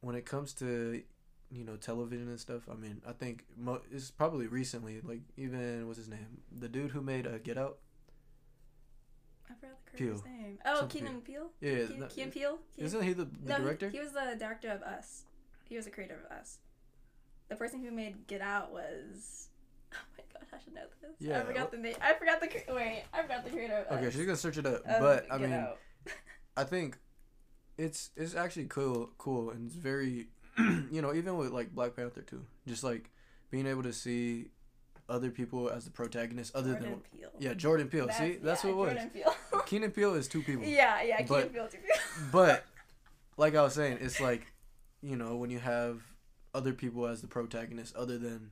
[0.04, 1.02] when it comes to
[1.50, 5.86] you know television and stuff, I mean, I think mo- it's probably recently, like even
[5.86, 7.78] what's his name, the dude who made uh, Get Out.
[9.50, 10.58] I forgot the name.
[10.64, 11.50] Oh, Something Keenan Peele.
[11.60, 13.88] Yeah, Keenan isn't he the, the no, director?
[13.90, 15.24] He, was the director of Us.
[15.68, 16.58] He was the creator of Us.
[17.48, 19.48] The person who made Get Out was.
[19.96, 21.12] Oh my god, I should know this.
[21.20, 21.94] Yeah, I forgot the name.
[22.02, 23.04] I forgot the wait.
[23.12, 24.12] I forgot the creator of Okay, Us.
[24.12, 24.84] she's gonna search it up.
[24.84, 25.66] Of but I Get mean,
[26.56, 26.98] I think
[27.78, 32.22] it's it's actually cool, cool, and it's very, you know, even with like Black Panther
[32.22, 33.10] too, just like
[33.50, 34.46] being able to see
[35.08, 37.30] other people as the protagonist, other Jordan than Peele.
[37.38, 38.08] yeah, Jordan Peele.
[38.10, 39.06] see, that's yeah, what it was.
[39.12, 39.62] Peele.
[39.66, 41.68] Keenan Peele is two people, yeah, yeah, But- Keenan Peele.
[41.68, 42.28] Too Peele.
[42.32, 42.64] but
[43.36, 44.46] like I was saying, it's like,
[45.02, 46.02] you know, when you have
[46.54, 48.50] other people as the protagonist, other than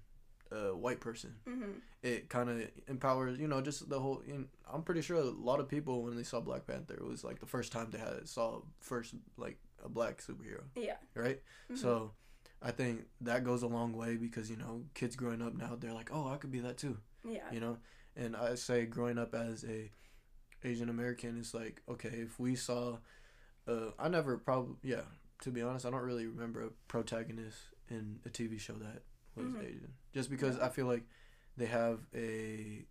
[0.52, 1.80] a white person, Mhm.
[2.02, 5.22] it kind of empowers you know just the whole you know, i'm pretty sure a
[5.24, 7.98] lot of people when they saw black panther it was like the first time they
[7.98, 10.96] had saw first like a black superhero Yeah.
[11.14, 11.78] right Mhm.
[11.78, 12.12] so
[12.60, 15.92] i think that goes a long way because you know kids growing up now they're
[15.94, 17.50] like oh i could be that too Yeah.
[17.52, 17.78] you know
[18.16, 19.90] and i say growing up as a
[20.64, 22.98] asian american it's like okay if we saw
[23.68, 25.04] uh i never probably yeah
[25.40, 29.02] to be honest i don't really remember a protagonist in a tv show that
[29.36, 29.64] was Mhm.
[29.64, 30.66] asian just because Yeah.
[30.66, 31.04] i feel like
[31.56, 32.86] they have a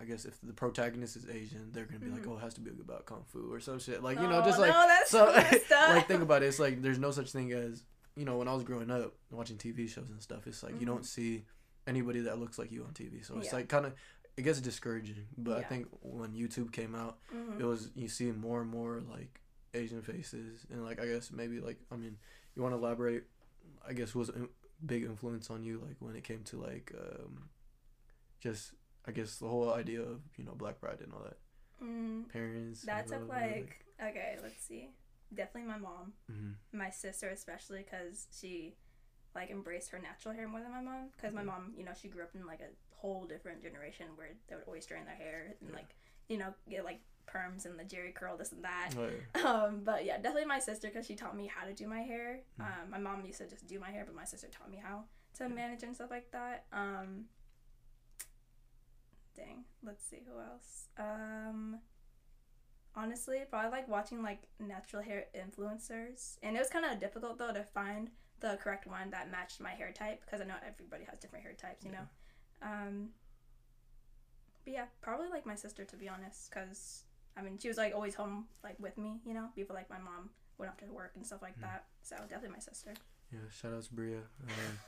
[0.00, 2.30] I guess if the protagonist is Asian, they're gonna be like, Mhm.
[2.30, 4.00] oh, it has to be about kung fu or some shit.
[4.00, 5.24] Like you know, Oh, just like no, that's so.
[5.88, 6.46] like think about it.
[6.46, 7.82] It's like there's no such thing as
[8.14, 10.46] you know when I was growing up watching TV shows and stuff.
[10.46, 11.06] It's like you don't Mhm.
[11.06, 11.46] see
[11.88, 13.24] anybody that looks like you on TV.
[13.24, 13.54] So it's Yeah.
[13.56, 13.94] like kind of
[14.36, 15.26] it gets discouraging.
[15.36, 17.58] But I think when YouTube came out, Mhm.
[17.58, 19.40] it was you see more and more like
[19.74, 22.18] Asian faces and like I guess maybe like I mean
[22.54, 23.24] you want to elaborate.
[23.84, 24.30] I guess was
[24.84, 27.48] big influence on you like when it came to like um
[28.40, 28.72] just
[29.06, 31.38] I guess the whole idea of you know black pride and all that
[31.82, 32.82] Mm, parents.
[32.82, 34.36] that took like okay.
[34.42, 34.90] Let's see.
[35.32, 36.12] Definitely my mom.
[36.30, 36.54] mhm.
[36.72, 38.74] my sister especially because she
[39.34, 42.08] like embraced her natural hair more than my mom because my mom you know she
[42.08, 45.54] grew up in like a whole different generation where they would always straighten their hair
[45.60, 45.76] and Yeah.
[45.76, 45.94] like
[46.28, 47.00] you know get like
[47.32, 48.90] perms and the Jheri curl this and that.
[48.98, 49.42] Oh, yeah.
[49.66, 52.40] um but yeah definitely my sister because she taught me how to do my hair.
[52.60, 52.64] Mm.
[52.64, 55.04] um my mom used to just do my hair but my sister taught me how
[55.38, 56.64] to manage and stuff like that.
[56.72, 57.26] Um
[59.36, 60.88] dang let's see who else.
[60.98, 61.78] Um
[62.96, 66.36] honestly probably like watching like natural hair influencers.
[66.42, 68.10] And it was kind of difficult though to find
[68.40, 71.54] the correct one that matched my hair type because i know everybody has different hair
[71.54, 71.98] types you Yeah.
[72.00, 72.68] know?
[72.68, 73.08] Um
[74.64, 77.02] but yeah probably like my sister to be honest because
[77.38, 79.98] i mean she was like always home like with me you know before like my
[79.98, 81.62] mom went off to work and stuff like Mhm.
[81.62, 82.92] that so definitely my sister
[83.32, 84.18] Yeah, shout out to Bria.
[84.42, 84.78] Um,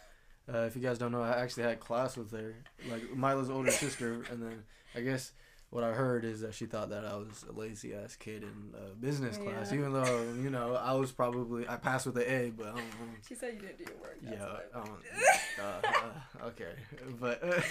[0.54, 2.54] uh, if you guys don't know, I actually had class with her,
[2.88, 5.32] like Myla's older sister, and then I guess
[5.68, 8.74] what I heard is that she thought that I was a lazy ass kid in
[8.74, 9.78] uh, business class, Yeah.
[9.78, 12.78] even though you know I was probably I passed with an A, but I don't
[13.00, 13.14] know.
[13.28, 16.74] she said you didn't do your work Yeah, don't, uh, okay,
[17.20, 17.62] but uh,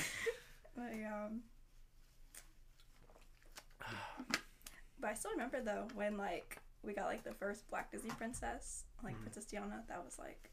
[0.78, 1.42] Like, um,
[5.00, 8.84] but I still remember though when like we got like the first Black Disney princess,
[9.04, 9.22] like Mhm.
[9.22, 9.86] Princess Tiana.
[9.88, 10.50] That was like,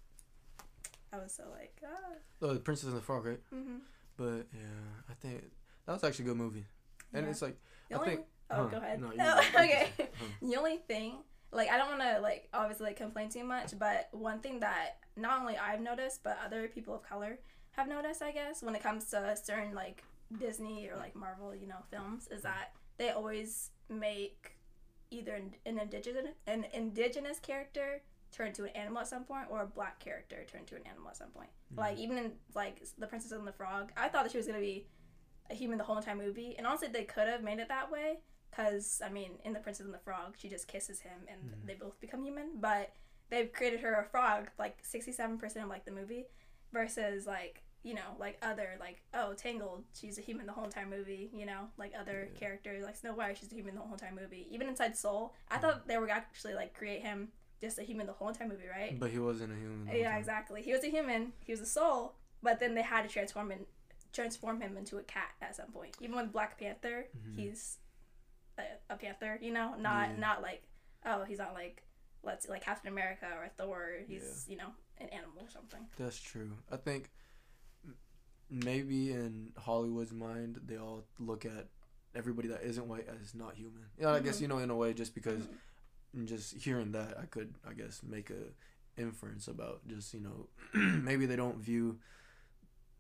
[1.12, 2.14] I was so like, ah.
[2.42, 3.40] oh, the Princess and the Frog, right?
[3.54, 3.76] Mm-hmm.
[4.16, 5.44] But yeah, I think
[5.86, 6.66] that was actually a good movie,
[7.12, 7.56] and it's like
[7.88, 9.00] the I only, think- oh, huh, go ahead.
[9.00, 9.90] no, No, okay.
[10.42, 11.18] The only thing,
[11.52, 14.98] like, I don't want to like obviously like complain too much, but one thing that
[15.16, 17.38] not only I've noticed, but other people of color
[17.72, 20.02] have noticed, I guess, when it comes to certain like
[20.38, 24.52] Disney or like Marvel, you know, films, is that they always make
[25.10, 29.62] either an, an indigenous an indigenous character turn to an animal at some point or
[29.62, 31.48] a black character turn to an animal at some point.
[31.72, 31.78] Mhm.
[31.78, 34.58] Like even in like the Princess and the Frog, I thought that she was gonna
[34.60, 34.86] be
[35.50, 38.18] a human the whole entire movie, and honestly, they could have made it that way.
[38.52, 41.66] Cause I mean, in the Princess and the Frog, she just kisses him and Mhm.
[41.66, 42.58] they both become human.
[42.58, 42.94] But
[43.28, 46.26] they've created her a frog like sixty-seven percent of like the movie,
[46.72, 50.86] versus like you know like other like oh Tangled, she's a human the whole entire
[50.86, 51.30] movie.
[51.32, 52.38] You know like other Yeah.
[52.38, 54.46] characters like Snow White, she's a human the whole entire movie.
[54.50, 57.28] Even inside Soul, I thought they were actually like create him
[57.60, 58.98] just a human the whole entire movie, right?
[58.98, 59.88] But he wasn't a human.
[59.96, 60.60] Yeah, exactly.
[60.62, 61.32] He was a human.
[61.44, 63.60] He was a soul, but then they had to transform him,
[64.12, 65.96] transform him into a cat at some point.
[66.00, 67.36] Even with Black Panther, Mhm.
[67.36, 67.78] he's
[68.58, 69.38] a, a panther.
[69.40, 70.16] You know, not Yeah.
[70.18, 70.62] not like
[71.04, 71.82] oh he's not like
[72.24, 73.92] let's like Captain America or Thor.
[74.08, 75.86] He's you know an animal or something.
[75.96, 76.50] That's true.
[76.70, 77.10] I think
[78.50, 81.66] maybe in Hollywood's mind, they all look at
[82.14, 83.82] everybody that isn't white as not human.
[83.98, 84.40] Yeah, I guess Mhm.
[84.42, 85.42] you know in a way, just because
[86.24, 88.52] just hearing that, I could, I guess, make a
[89.00, 91.98] inference about just you know maybe they don't view.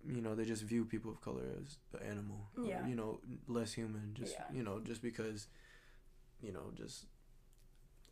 [0.08, 2.48] You know, they just view people of color as an animal.
[2.56, 2.86] or, Yeah.
[2.86, 4.14] you know, less human.
[4.14, 4.44] Just Yeah.
[4.52, 5.48] you know, just because.
[6.42, 7.06] You know, just.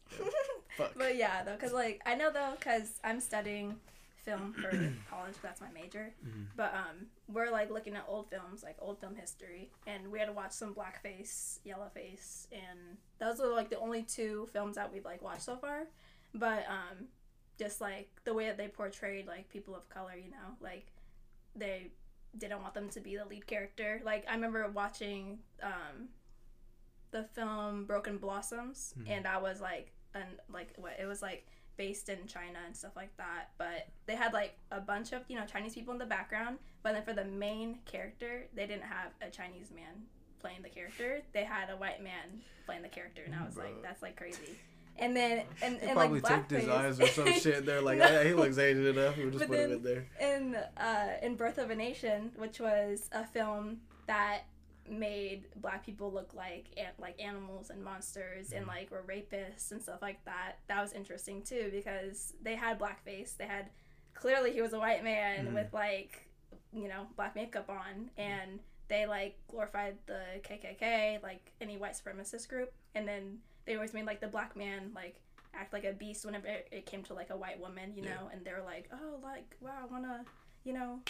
[0.76, 0.94] Fuck.
[0.96, 3.76] But yeah, though, cause like I know though, cause I'm studying
[4.24, 4.70] film for
[5.10, 5.34] college.
[5.42, 6.12] That's my major.
[6.26, 6.46] Mhm.
[6.56, 10.26] But um, we're like looking at old films, like old film history, and we had
[10.26, 15.04] to watch some blackface, yellowface, and those are like the only two films that we've
[15.04, 15.84] like watched so far.
[16.34, 17.06] But um,
[17.58, 20.86] just like the way that they portrayed like people of color, you know, like
[21.54, 21.88] they
[22.36, 24.00] didn't want them to be the lead character.
[24.04, 26.08] Like I remember watching um,
[27.12, 29.10] the film Broken Blossoms, Mhm.
[29.10, 32.92] and I was like, and like what it was like based in China and stuff
[32.96, 33.50] like that.
[33.58, 36.58] But they had like a bunch of you know Chinese people in the background.
[36.82, 40.02] But then for the main character, they didn't have a Chinese man
[40.40, 41.22] playing the character.
[41.32, 44.58] They had a white man playing the character, and I was like, that's like crazy.
[44.96, 47.66] And then and, and probably like taped his eyes or some shit.
[47.66, 48.04] They're like, No.
[48.06, 49.16] yeah, he looks Asian enough.
[49.16, 50.06] We'll just But put him in there.
[50.20, 54.42] in uh, in Birth of a Nation, which was a film that
[54.88, 56.66] made black people look like
[56.98, 58.68] like animals and monsters and Mhm.
[58.68, 60.58] like were rapists and stuff like that.
[60.68, 63.36] That was interesting too because they had blackface.
[63.36, 63.70] They had
[64.14, 65.54] clearly he was a white man Mhm.
[65.54, 66.28] with like
[66.72, 72.48] you know black makeup on and they like glorified the KKK like any white supremacist
[72.48, 75.16] group and then they always made like the black man like
[75.54, 78.14] act like a beast whenever it came to like a white woman, you Yeah.
[78.16, 80.24] know, and they were like, oh, like wow, I wanna,
[80.64, 81.00] you know,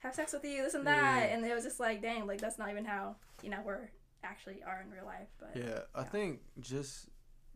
[0.00, 1.34] have sex with you, this and that, Yeah.
[1.36, 3.90] and it was just like, dang, like that's not even how you know we're
[4.24, 7.08] actually are in real life, but Yeah, I think just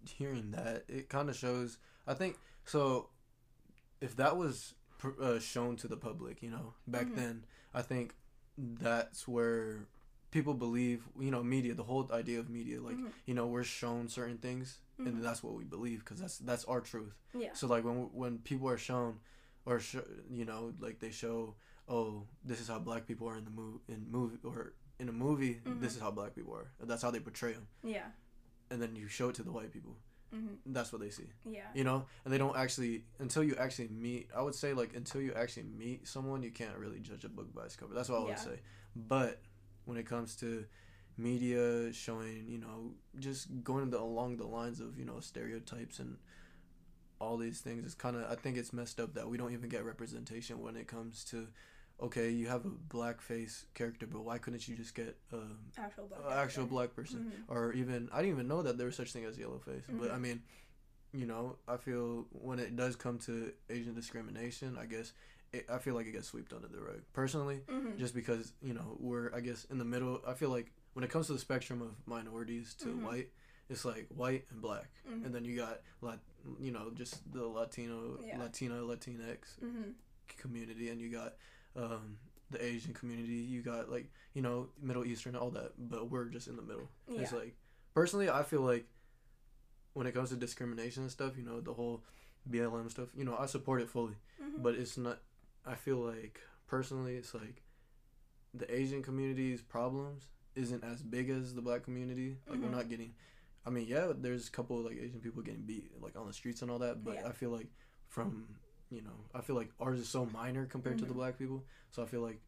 [0.09, 1.79] hearing that it kind of shows.
[2.07, 3.09] I think so.
[4.01, 7.17] If that was pr- uh, shown to the public, you know, back Mhm.
[7.17, 8.15] then, I think
[8.59, 9.87] that's where
[10.31, 11.09] people believe.
[11.19, 11.75] You know, media.
[11.75, 13.13] The whole idea of media, like Mhm.
[13.25, 15.07] you know, we're shown certain things, Mhm.
[15.07, 17.15] and that's what we believe because that's that's our truth.
[17.35, 19.21] yeah, So like when when people are shown,
[19.65, 19.97] or sh-
[20.31, 21.57] you know, like they show,
[21.89, 25.13] oh, this is how black people are in the movie in movie or in a
[25.13, 25.61] movie.
[25.65, 25.81] Mhm.
[25.81, 26.71] This is how black people are.
[26.81, 28.07] That's how they portray them yeah,
[28.71, 29.97] and then you show it to the white people
[30.33, 33.87] hmm that's what they see yeah, you know and they don't actually until you actually
[33.89, 37.29] meet i would say like until you actually meet someone you can't really judge a
[37.29, 38.37] book by its cover that's what i would Yeah.
[38.51, 38.61] say
[38.97, 39.41] but
[39.85, 40.65] when it comes to
[41.17, 46.17] media showing you know just going the, along the lines of you know stereotypes and
[47.21, 49.69] all these things it's kind of i think it's messed up that we don't even
[49.69, 51.47] get representation when it comes to
[52.01, 56.21] okay you have a blackface character but why couldn't you just get um, actual black,
[56.29, 57.55] a actual black person Mhm.
[57.55, 59.85] or even I didn't even know that there was such thing as yellowface.
[59.89, 60.21] But I Mhm.
[60.21, 60.43] mean,
[61.13, 65.13] you know, I feel when it does come to Asian discrimination, I guess
[65.53, 67.03] it, I feel like it gets swept under the rug.
[67.13, 67.97] Personally, Mhm.
[67.97, 70.21] just because you know we're I guess in the middle.
[70.27, 73.03] I feel like when it comes to the spectrum of minorities to Mhm.
[73.03, 73.33] white,
[73.69, 75.25] it's like white and black, Mhm.
[75.27, 76.19] and then you got lat,
[76.59, 78.39] you know, just the Latino, Yeah.
[78.39, 79.59] Latina, Latinx
[80.27, 81.37] community, and you got
[81.77, 82.19] um,
[82.51, 83.35] the Asian community.
[83.35, 86.89] You got like you know Middle Eastern, all that, but we're just in the middle.
[87.09, 87.21] Yeah.
[87.23, 87.55] It's like
[87.95, 88.87] personally, I feel like
[89.93, 92.03] when it comes to discrimination and stuff, you know, the whole
[92.51, 94.63] BLM stuff, you know, I support it fully, Mhm.
[94.63, 95.21] but it's not.
[95.65, 97.63] I feel like personally, it's like
[98.53, 102.39] the Asian community's problems isn't as big as the black community.
[102.49, 102.73] Like we're Mhm.
[102.73, 103.15] not getting.
[103.67, 106.33] I mean, yeah, there's a couple of like Asian people getting beat like on the
[106.33, 107.29] streets and all that, but Yeah.
[107.29, 107.69] I feel like
[108.09, 108.47] from
[108.91, 111.17] you know, I feel like ours is so minor compared to the Mhm.
[111.17, 111.65] black people.
[111.91, 112.41] So I feel like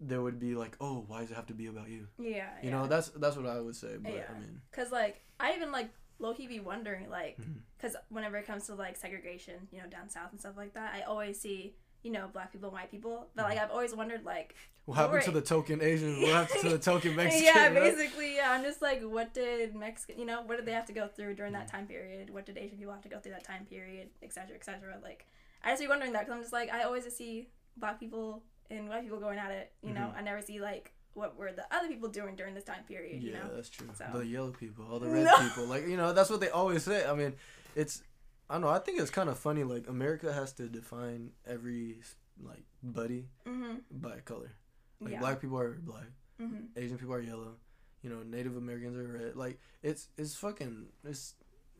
[0.00, 2.08] there would be like, oh, why does it have to be about you?
[2.18, 2.70] yeah, You yeah.
[2.70, 3.96] know, that's that's what I would say.
[3.98, 4.26] But Yeah.
[4.34, 7.62] I mean, Cause like I even like low key be wondering like, Mhm.
[7.78, 10.94] cause whenever it comes to like segregation, you know, down south and stuff like that,
[10.94, 13.28] I always see you know, black people and white people.
[13.34, 14.54] But like I've always wondered like
[14.86, 16.20] What happened to the token Asian?
[16.22, 17.44] What happened to the token Mexican?
[17.44, 18.50] yeah, basically, yeah.
[18.52, 21.34] I'm just like, what did Mexican, you know, what did they have to go through
[21.34, 22.30] during that time period?
[22.30, 24.98] What did Asian people have to go through that time period, et cetera, et cetera?
[25.02, 25.26] Like,
[25.64, 28.42] I just be wondering that because I'm just like, I always just see black people
[28.70, 29.72] and white people going at it.
[29.82, 30.16] You know, Mhm.
[30.18, 33.22] I never see like what were the other people doing during this time period.
[33.22, 33.86] You Yeah, know, that's true.
[33.94, 35.36] So- The yellow people, all the red No.
[35.38, 37.06] people, like you know, that's what they always say.
[37.06, 37.34] I mean,
[37.76, 38.02] it's
[38.50, 38.68] I don't know.
[38.68, 39.64] I think it's kind of funny.
[39.64, 42.00] Like America has to define every
[42.42, 43.74] like buddy mm-hmm.
[43.90, 44.52] by color.
[45.00, 45.20] Like yeah.
[45.20, 46.06] black people are black,
[46.40, 46.66] mm-hmm.
[46.76, 47.56] Asian people are yellow,
[48.02, 49.36] you know, Native Americans are red.
[49.36, 51.34] Like it's it's fucking it's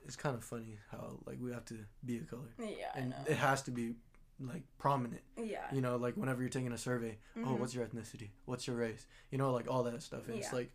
[0.05, 3.11] it's kind of funny how like we have to be a color, Yeah, I and
[3.11, 3.17] know.
[3.29, 3.95] it has to be
[4.41, 5.23] like prominent.
[5.37, 5.67] yeah.
[5.73, 7.59] You know, like whenever you're taking a survey, oh, Mhm.
[7.59, 8.31] what's your ethnicity?
[8.45, 9.07] What's your race?
[9.31, 10.29] You know, like all that stuff.
[10.29, 10.73] And it's like,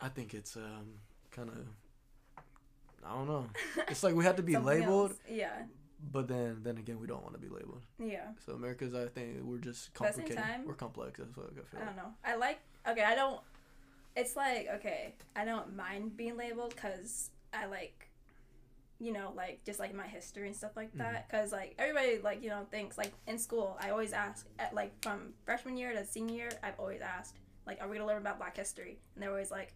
[0.00, 1.66] I think it's um kind of,
[3.04, 3.46] I don't know.
[3.88, 5.20] It's like we have to be labeled, else.
[5.28, 5.62] Yeah,
[6.10, 7.82] but then then again, we don't want to be labeled.
[7.98, 8.28] yeah.
[8.44, 10.44] So America's, I think we're just But at the same complicated.
[10.44, 11.18] time- we're complex.
[11.18, 11.80] That's what I feel.
[11.80, 12.14] I don't know.
[12.24, 12.60] I like.
[12.88, 13.40] Okay, I don't.
[14.16, 18.08] It's like okay, I don't mind being labeled because I like,
[18.98, 20.98] you know, like just like my history and stuff like mm-hmm.
[20.98, 21.28] that.
[21.28, 24.92] Because like everybody like you know thinks like in school, I always ask at like
[25.02, 27.36] from freshman year to senior year, I've always asked
[27.66, 28.98] like, are we gonna learn about Black history?
[29.14, 29.72] And they're always like,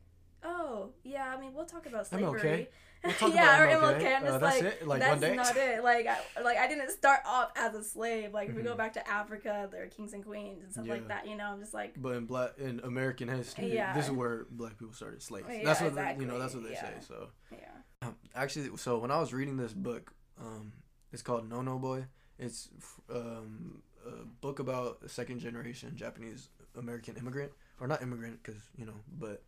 [0.47, 2.41] oh yeah, I mean we'll talk about slavery.
[2.41, 2.67] MLK?
[3.05, 4.01] We'll talk yeah, about or MLK.
[4.01, 4.17] MLK.
[4.17, 4.87] I'm Uh, just that's like, it?
[4.87, 5.37] Like, that's one day?
[5.37, 5.83] That's not it.
[5.85, 8.33] Like, I, like I didn't start off as a slave.
[8.33, 8.79] Like, if we go Mhm.
[8.79, 10.95] back to Africa, there are kings and queens and stuff Yeah.
[10.95, 11.27] like that.
[11.29, 13.93] You know, I'm just like, But in black in American history, Yeah.
[13.95, 15.47] this is where black people started slaves.
[15.51, 16.39] Yeah, that's what they, you know.
[16.39, 16.95] That's what they say.
[17.01, 17.59] So yeah.
[18.03, 20.73] Um, actually, so when I was reading this book, um,
[21.13, 22.07] it's called No No Boy.
[22.39, 22.69] It's
[23.11, 28.85] um, a book about a second generation Japanese American immigrant, or not immigrant, because you
[28.87, 29.43] know, but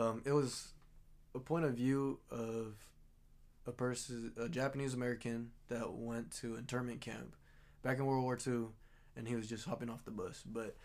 [0.00, 0.72] um, it was
[1.34, 2.74] a point of view of
[3.66, 7.34] a person, a Japanese American that went to internment camp
[7.82, 8.66] back in World War II,
[9.16, 10.42] and he was just hopping off the bus.
[10.46, 10.76] But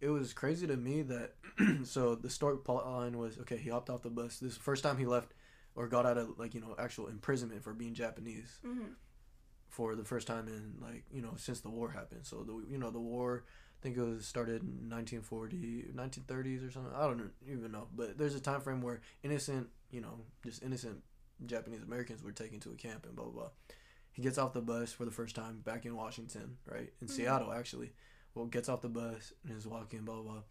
[0.00, 1.32] it was crazy to me that
[1.84, 3.56] so the story plot line was okay.
[3.56, 4.38] He hopped off the bus.
[4.38, 5.32] This first time he left
[5.74, 8.92] or got out of like you know actual imprisonment for being Japanese Mm-hmm.
[9.68, 12.26] for the first time in like you know since the war happened.
[12.26, 13.44] So the you know the war
[13.78, 16.92] I think it was started in 1940 1930s or something.
[16.94, 21.02] I don't even know, but there's a time frame where innocent you know just innocent
[21.44, 23.48] Japanese Americans were taken to a camp and blah blah blah.
[24.12, 27.10] He gets off the bus for the first time back in Washington, right in Mhm.
[27.10, 27.92] Seattle actually.
[28.34, 30.42] Well, gets off the bus and is walking blah blah, blah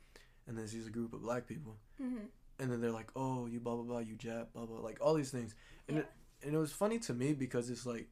[0.48, 2.26] and then sees a group of black people Mm-hmm.
[2.60, 5.16] and then they're like, "Oh, you blah blah blah, you Jap, blah blah," like all
[5.16, 5.56] these things,
[5.88, 6.04] and Yeah.
[6.04, 6.10] it
[6.44, 8.08] and it was funny to me because it's like,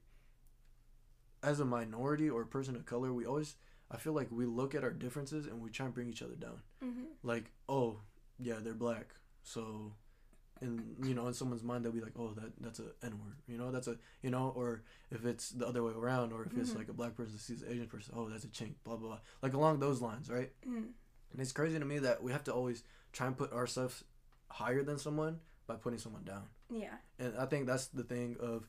[1.44, 3.56] as a minority or a person of color, we always
[3.92, 6.36] I feel like we look at our differences and we try and bring each other
[6.36, 6.60] down.
[6.84, 7.04] Mm-hmm.
[7.22, 8.00] Like, oh,
[8.40, 9.94] yeah, they're black, so,
[10.62, 13.36] and you know, in someone's mind they'll be like, oh, that that's a N word,
[13.48, 16.58] you know, that's a you know, or if it's the other way around, or if
[16.58, 16.78] it's Mhm.
[16.78, 19.20] like a black person sees an Asian person, oh, that's a chink, blah blah blah,
[19.42, 20.52] like along those lines, right?
[20.66, 20.86] Mm-hmm.
[21.32, 24.04] And it's crazy to me that we have to always try and put ourselves
[24.50, 26.44] higher than someone by putting someone down.
[26.70, 26.96] Yeah.
[27.20, 28.68] And I think that's the thing of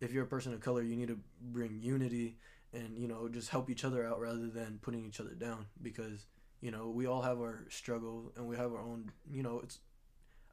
[0.00, 2.36] if you're a person of color, you need to bring unity
[2.74, 6.26] and you know just help each other out rather than putting each other down because
[6.60, 9.78] you know we all have our struggle and we have our own you know it's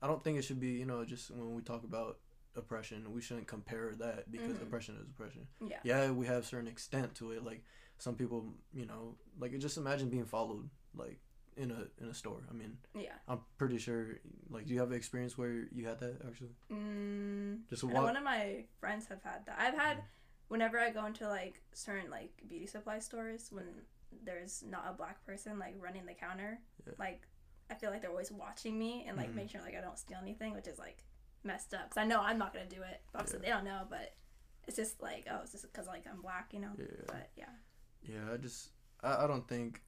[0.01, 2.19] I don't think it should be you know just when we talk about
[2.55, 4.63] oppression we shouldn't compare that because Mhm.
[4.63, 5.79] oppression is oppression Yeah.
[5.83, 7.63] yeah we have certain extent to it like
[7.97, 11.19] some people you know like just imagine being followed like
[11.55, 13.13] in a in a store i mean Yeah.
[13.29, 17.61] i'm pretty sure like do you have an experience where you had that actually Mm,
[17.69, 19.57] just I know walk one of my friends have had that.
[19.59, 20.03] I've had Mm.
[20.51, 23.65] Whenever I go into like certain like beauty supply stores when
[24.23, 26.93] there's not a black person like running the counter, Yeah.
[26.99, 27.21] like
[27.69, 29.35] I feel like they're always watching me and like Mhm.
[29.35, 31.05] make sure like I don't steal anything, which is like
[31.45, 31.89] messed up.
[31.89, 33.01] Cause I know I'm not gonna do it.
[33.13, 33.45] But obviously Yeah.
[33.45, 34.13] they don't know, but
[34.67, 36.73] it's just like oh, it's just because like I'm black, you know.
[36.77, 37.53] yeah But yeah.
[38.03, 39.81] yeah i just I, I don't think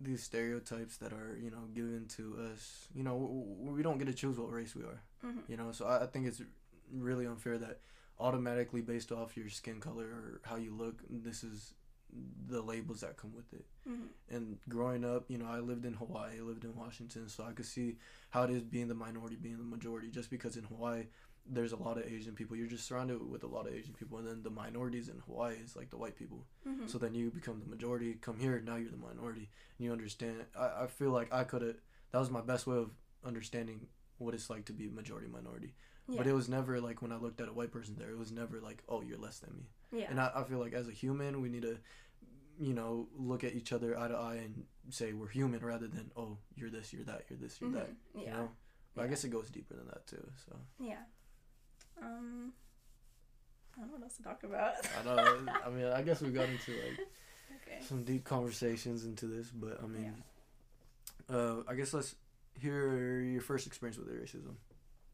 [0.00, 3.16] these stereotypes that are you know given to us you know
[3.76, 6.06] we don't get to choose what race we are hmm you know so I, I
[6.06, 6.42] think it's
[6.92, 7.80] really unfair that
[8.20, 11.74] automatically based off your skin color or how you look this is
[12.46, 13.64] the labels that come with it.
[13.86, 17.44] Hmm and growing up you know i lived in hawaii i lived in washington so
[17.44, 17.96] i could see
[18.30, 20.08] how it is being the minority being the majority.
[20.08, 21.04] Just because in hawaii
[21.46, 24.16] there's a lot of asian people you're just surrounded with a lot of asian people
[24.18, 26.46] and then the minorities in hawaii is like the white people.
[26.66, 29.92] Hmm so then you become the majority come here now you're the minority and you
[29.92, 31.76] understand i, I feel like i could have
[32.12, 32.90] that was my best way of
[33.26, 33.86] understanding
[34.18, 35.74] what it's like to be majority minority
[36.08, 36.16] yeah.
[36.18, 38.30] but it was never like when i looked at a white person there it was
[38.32, 39.68] never like oh you're less than me
[40.00, 40.06] yeah.
[40.10, 41.78] and I, I feel like as a human we need to
[42.60, 46.10] you know look at each other eye to eye and say we're human rather than
[46.16, 48.20] oh you're this you're that you're this you're that Mhm.
[48.20, 48.36] you Yeah.
[48.36, 48.50] know
[48.94, 50.98] but i guess it goes deeper than that too so Yeah.
[52.02, 52.52] Um.
[53.76, 54.74] I don't know what else to talk about.
[55.00, 57.08] i don't know i mean i guess we got into like
[57.88, 60.14] some deep conversations into this, but I mean,
[61.28, 62.14] uh, I guess let's
[62.60, 64.54] hear your first experience with racism.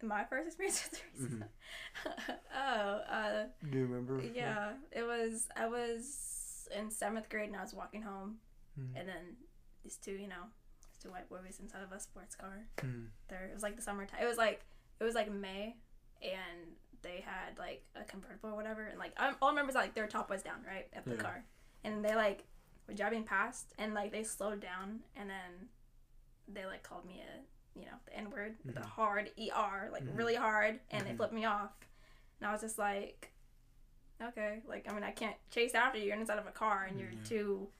[0.03, 0.88] My first experience
[1.18, 1.42] with racism.
[1.42, 2.36] Mhm.
[2.55, 4.20] oh, uh, Do you remember?
[4.34, 4.72] yeah.
[4.92, 8.38] It was I was in seventh grade and I was walking home,
[8.78, 8.96] Mhm.
[8.98, 9.36] and then
[9.82, 10.44] these two, you know,
[10.86, 12.66] these two white boys inside of a sports car.
[12.78, 13.09] Mhm.
[13.28, 14.22] There, it was like the summertime.
[14.22, 14.64] It was like
[15.01, 15.76] it was like May,
[16.22, 19.76] and they had like a convertible or whatever, and like I all I remember is
[19.76, 21.16] like their top was down right at the Yeah.
[21.22, 21.44] car,
[21.84, 22.44] and they like
[22.86, 25.68] were driving past, and like they slowed down, and then
[26.48, 27.40] they like called me a
[27.74, 28.84] you know the N word, the Mhm.
[28.84, 30.16] hard er, like Mhm.
[30.16, 31.16] really hard, and they Mhm.
[31.16, 31.72] flipped me off,
[32.40, 33.32] and I was just like,
[34.20, 36.98] okay, like I mean I can't chase after you, you're inside of a car, and
[36.98, 37.70] you're two,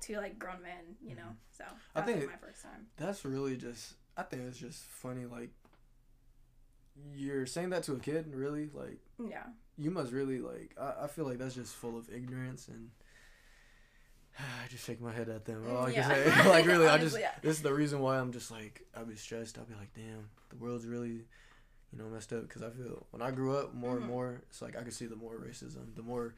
[0.00, 1.36] two like grown men, you know, Mhm.
[1.52, 2.90] so I that was think like, my first time.
[2.96, 3.94] That's really just.
[4.18, 5.26] I think it's just funny.
[5.26, 5.50] Like,
[7.14, 8.70] you're saying that to a kid, really?
[8.72, 9.46] Like, Yeah.
[9.76, 10.74] you must really like.
[10.78, 12.90] I, I feel like that's just full of ignorance and.
[14.64, 15.64] I just shake my head at them.
[15.70, 17.18] All I can say, like, really, I just.
[17.18, 17.30] Yeah.
[17.42, 19.58] This is the reason why I'm just like, I'll be stressed.
[19.58, 21.24] I'll be like, damn, the world's really,
[21.92, 22.42] you know, messed up.
[22.42, 23.98] Because I feel when I grew up, more Mhm.
[23.98, 26.34] and more, it's like I could see the more racism, the more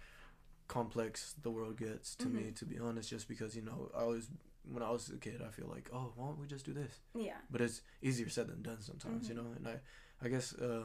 [0.69, 2.43] complex the world gets to me.
[2.43, 2.57] Mhm.
[2.57, 4.29] To be honest, just because you know, I always
[4.71, 7.01] when I was a kid, I feel like, oh, why don't we just do this?
[7.15, 7.39] Yeah.
[7.51, 9.39] but it's easier said than done sometimes, you Mhm.
[9.39, 9.51] know.
[9.57, 9.81] And I,
[10.21, 10.85] I guess uh,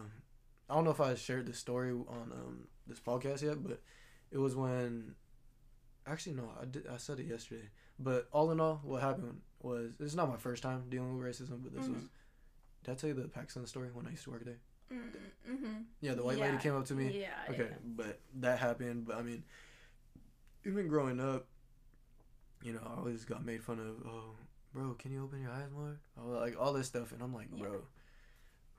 [0.69, 3.81] I don't know if I shared this story on um, this podcast yet, but
[4.31, 5.15] it was when,
[6.07, 6.87] actually no, I did.
[6.87, 7.69] I said it yesterday.
[7.99, 11.63] But all in all, what happened was it's not my first time dealing with racism,
[11.63, 12.03] but this was.
[12.03, 12.09] Mhm.
[12.83, 14.59] Did I tell you the Pakistan story when I used to work there?
[14.91, 15.81] Mm-hmm.
[16.01, 17.21] Yeah, the white lady came up to me.
[17.21, 17.29] Yeah.
[17.49, 17.77] Okay, yeah.
[17.83, 19.05] but that happened.
[19.05, 19.43] But I mean,
[20.65, 21.47] even growing up,
[22.61, 24.05] you know, I always got made fun of.
[24.07, 24.35] Oh,
[24.73, 25.99] bro, can you open your eyes more?
[26.17, 27.63] Oh, like all this stuff, and I'm like, Yeah.
[27.63, 27.81] bro,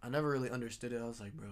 [0.02, 1.00] I never really understood it.
[1.00, 1.48] I was like, bro,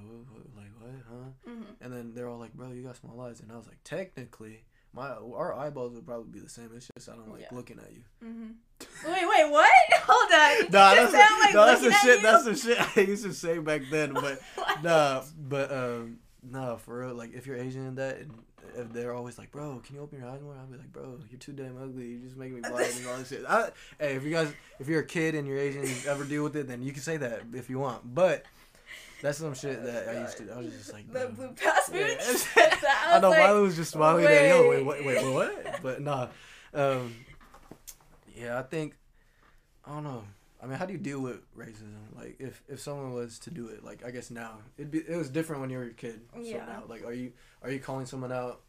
[0.56, 1.50] like what, huh?
[1.50, 1.72] Mm-hmm.
[1.84, 4.64] And then they're all like, bro, you got small eyes, and I was like, technically,
[4.95, 6.70] my our eyeballs would probably be the same.
[6.76, 7.49] It's just I don't like Yeah.
[7.53, 8.03] looking at you.
[8.24, 9.11] Mm-hmm.
[9.12, 9.70] Wait, wait, what?
[10.03, 10.70] Hold on.
[10.72, 12.16] Nah, that's sound like no, that's the shit.
[12.16, 12.22] you?
[12.22, 14.12] That's the shit I used to say back then.
[14.14, 14.40] But
[14.82, 17.14] nah, but um, nah, for real.
[17.14, 18.32] Like, if you're Asian and that, and
[18.76, 21.20] if they're always like, "Bro, can you open your eyes more?" I'll be like, "Bro,
[21.30, 22.07] you're too damn ugly.
[22.09, 24.88] You're just make me blind and all this shit." I, hey, if you guys, if
[24.88, 27.16] you're a kid and you're Asian, you ever deal with it, then you can say
[27.18, 28.14] that if you want.
[28.14, 28.45] But
[29.22, 30.52] that's some shit that I used to.
[30.52, 31.28] I was just like, the bro.
[31.30, 32.00] blue passport.
[32.00, 32.16] Yeah.
[32.56, 35.04] I I know was like, Myla was just smiling at yo, wait, wait.
[35.04, 35.82] wait, wait, what?
[35.82, 36.28] But nah,
[36.74, 37.14] um,
[38.34, 38.96] yeah, I think
[39.84, 40.24] I don't know.
[40.62, 41.94] I mean, how do you deal with racism?
[42.14, 45.16] Like, if if someone was to do it, like I guess now it'd be it
[45.16, 46.20] was different when you were a kid.
[46.34, 46.64] So Yeah.
[46.66, 48.60] now, like, are you are you calling someone out?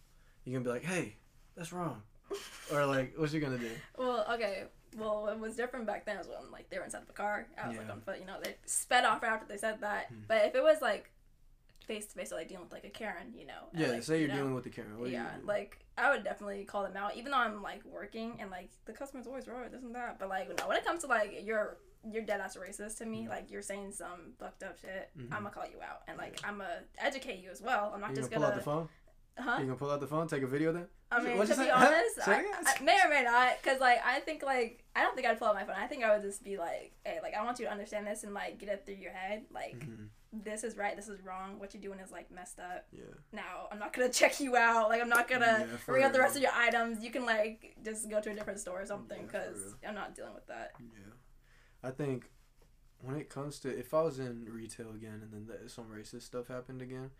[0.45, 1.15] You gonna be like, hey,
[1.55, 2.01] that's wrong,
[2.71, 3.69] or like, what's you gonna do?
[3.97, 4.63] Well, okay.
[4.95, 7.47] Well, it was different back then as when like they were inside of a car.
[7.61, 7.93] I was like Yeah.
[7.93, 8.19] on foot.
[8.19, 10.07] You know, they sped off after they said that.
[10.07, 10.15] Hmm.
[10.27, 11.09] But if it was like
[11.87, 13.67] face to face, like dealing with like a Karen, you know.
[13.71, 14.97] and, Yeah, like, say you're you know, dealing with the Karen.
[14.99, 18.37] What yeah, you like I would definitely call them out, even though I'm like working
[18.39, 20.17] and like the customer's always right, this and that.
[20.19, 21.77] But like no, when it comes to like you're
[22.09, 25.09] you're dead ass racist to me, like you're saying some fucked up shit.
[25.17, 25.25] Mhm.
[25.31, 27.91] I'm gonna call you out and like I'm gonna educate you as well.
[27.93, 28.55] I'm not you just gonna pull gonna.
[28.55, 28.89] out the phone?
[29.37, 29.57] Huh?
[29.59, 30.87] You gonna pull out the phone, take a video then?
[31.11, 31.71] I mean, What'd to be say?
[31.71, 32.43] honest, I.
[32.65, 35.47] I may or may not, cause like I think like I don't think I'd pull
[35.47, 35.75] out my phone.
[35.77, 38.23] I think I would just be like, hey, like I want you to understand this
[38.23, 39.43] and like get it through your head.
[39.51, 40.07] Like Mhm.
[40.43, 41.59] this is right, this is wrong.
[41.59, 42.87] What you're doing is like messed up.
[42.91, 43.03] Yeah.
[43.31, 44.89] Now I'm not gonna check you out.
[44.89, 47.03] Like I'm not gonna Yeah, bring up the rest of your items.
[47.03, 49.75] You can like just go to a different store or something, cause real.
[49.89, 50.71] I'm not dealing with that.
[50.79, 51.13] Yeah,
[51.83, 52.31] I think
[53.01, 56.23] when it comes to if I was in retail again and then the, some racist
[56.23, 57.11] stuff happened again,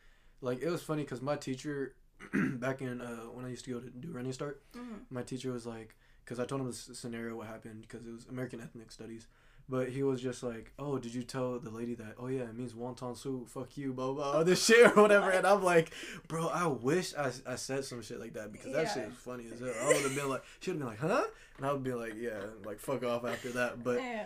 [0.42, 1.96] like it was funny because my teacher
[2.34, 5.52] back in uh, when I used to go to do running start, hmm my teacher
[5.52, 8.92] was like, because I told him the scenario what happened because it was American ethnic
[8.92, 9.28] studies.
[9.70, 12.16] But he was just like, "Oh, did you tell the lady that?
[12.20, 13.48] Oh yeah, it means wonton soup.
[13.48, 15.94] Fuck you, blah blah, this shit or whatever." And I'm like,
[16.28, 18.94] "Bro, I wish I, I said some shit like that because that Yeah.
[18.94, 21.16] shit is funny as hell." I would have been like, she would have been like,
[21.18, 21.26] "Huh?"
[21.58, 24.26] And I would be like, "Yeah, like fuck off after that." But yeah.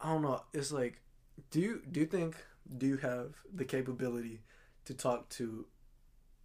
[0.00, 0.42] I don't know.
[0.54, 1.02] It's like,
[1.50, 2.36] do you do you think
[2.78, 4.40] do you have the capability
[4.86, 5.66] to talk to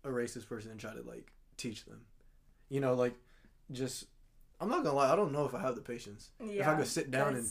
[0.03, 2.01] a racist person and try to like teach them?
[2.69, 3.15] You know, like
[3.71, 4.05] just
[4.59, 5.11] I'm not gonna lie.
[5.11, 6.29] I don't know if I have the patience.
[6.43, 6.71] Yeah.
[6.71, 7.49] I could sit down and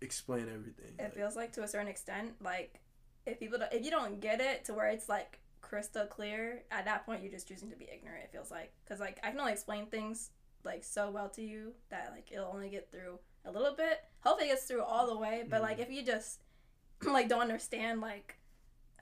[0.00, 0.94] explain everything.
[0.98, 2.80] it like- feels like to a certain extent, like
[3.26, 6.84] if people don't, if you don't get it to where it's like crystal clear, at
[6.84, 8.24] that point you're just choosing to be ignorant.
[8.24, 10.30] It feels like because like I can only explain things
[10.64, 14.04] like so well to you that like it'll only get through a little bit.
[14.20, 15.44] Hopefully it gets through all the way.
[15.48, 15.64] But mm-hmm.
[15.64, 16.42] like if you just
[17.06, 18.36] like don't understand like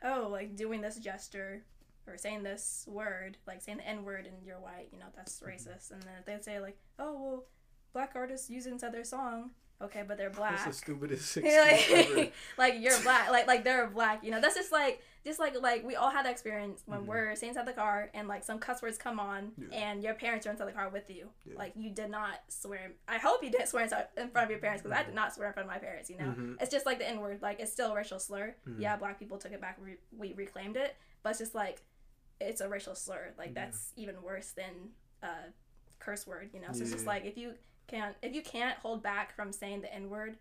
[0.04, 1.64] oh like doing this gesture
[2.06, 5.40] or saying this word like saying the n word and you're white, you know that's
[5.40, 5.90] racist.
[5.92, 7.44] And then if they say like oh well
[7.92, 9.50] black artists use it inside their song
[9.82, 10.64] okay, but they're That's black.
[10.64, 14.22] the stupidest like, like you're black, like like they're black.
[14.22, 17.06] You know, that's just like just like like we all had that experience when Mhm.
[17.06, 19.76] we're sitting inside the car and like some cuss words come on Yeah.
[19.76, 21.30] and your parents are inside the car with you.
[21.44, 21.54] Yeah.
[21.58, 22.92] Like you did not swear.
[23.08, 25.48] I hope you didn't swear in front of your parents because I did not swear
[25.48, 26.08] in front of my parents.
[26.08, 26.62] You know, Mhm.
[26.62, 27.42] it's just like the N word.
[27.42, 28.54] Like it's still a racial slur.
[28.68, 28.78] Mhm.
[28.80, 29.78] Yeah, black people took it back.
[29.82, 30.94] We, we reclaimed it,
[31.24, 31.82] but it's just like
[32.48, 33.32] it's a racial slur.
[33.38, 33.66] Like Yeah.
[33.66, 34.90] that's even worse than
[35.22, 35.28] a
[35.98, 36.50] curse word.
[36.52, 37.54] You know, so it's just like if you
[37.88, 40.36] can't if you can't hold back from saying the N word,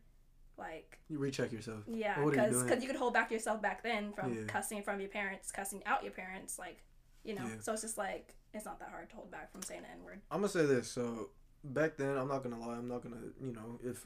[0.58, 1.84] like You recheck yourself.
[1.88, 4.43] yeah, What are you because you could hold back yourself back then from Yeah.
[4.47, 6.84] cussing in front of your parents, cussing out your parents, like
[7.24, 7.45] you know.
[7.45, 7.60] Yeah.
[7.62, 10.04] So it's just like it's not that hard to hold back from saying the N
[10.04, 10.22] word.
[10.32, 10.89] I'm gonna say this.
[10.91, 11.30] So
[11.64, 12.76] back then, I'm not gonna lie.
[12.78, 14.06] I'm not gonna, you know, if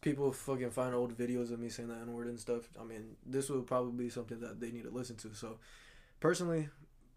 [0.00, 3.16] people fucking find old videos of me saying the N word and stuff, I mean,
[3.24, 5.34] this would probably be something that they need to listen to.
[5.34, 5.58] So
[6.20, 6.68] personally,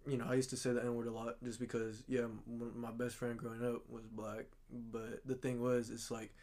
[0.08, 2.74] you know, I used to say the N word a lot just because, yeah, m-
[2.76, 4.46] my best friend growing up was black.
[4.72, 6.34] But the thing was, it's like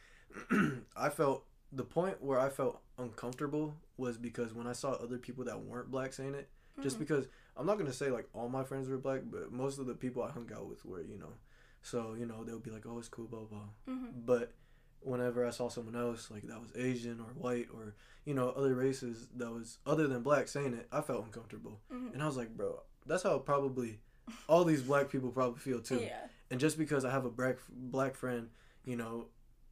[0.96, 5.44] I felt the point where I felt uncomfortable was because when I saw other people
[5.44, 6.48] that weren't black saying it,
[6.82, 7.00] just Mhm.
[7.00, 9.94] because I'm not gonna say like all my friends were black, but most of the
[9.94, 11.34] people I hung out with were, you know.
[11.82, 14.24] So you know they'll be like, "Oh, it's cool, blah blah." Mhm.
[14.26, 14.54] But
[15.00, 17.94] whenever I saw someone else like that was Asian or white or
[18.24, 22.12] you know other races that was other than black saying it, I felt uncomfortable, Mhm.
[22.14, 24.00] and I was like, "Bro, that's how probably
[24.48, 26.26] all these black people probably feel too." Yeah.
[26.50, 28.48] And just because I have a black black friend,
[28.84, 29.26] you know,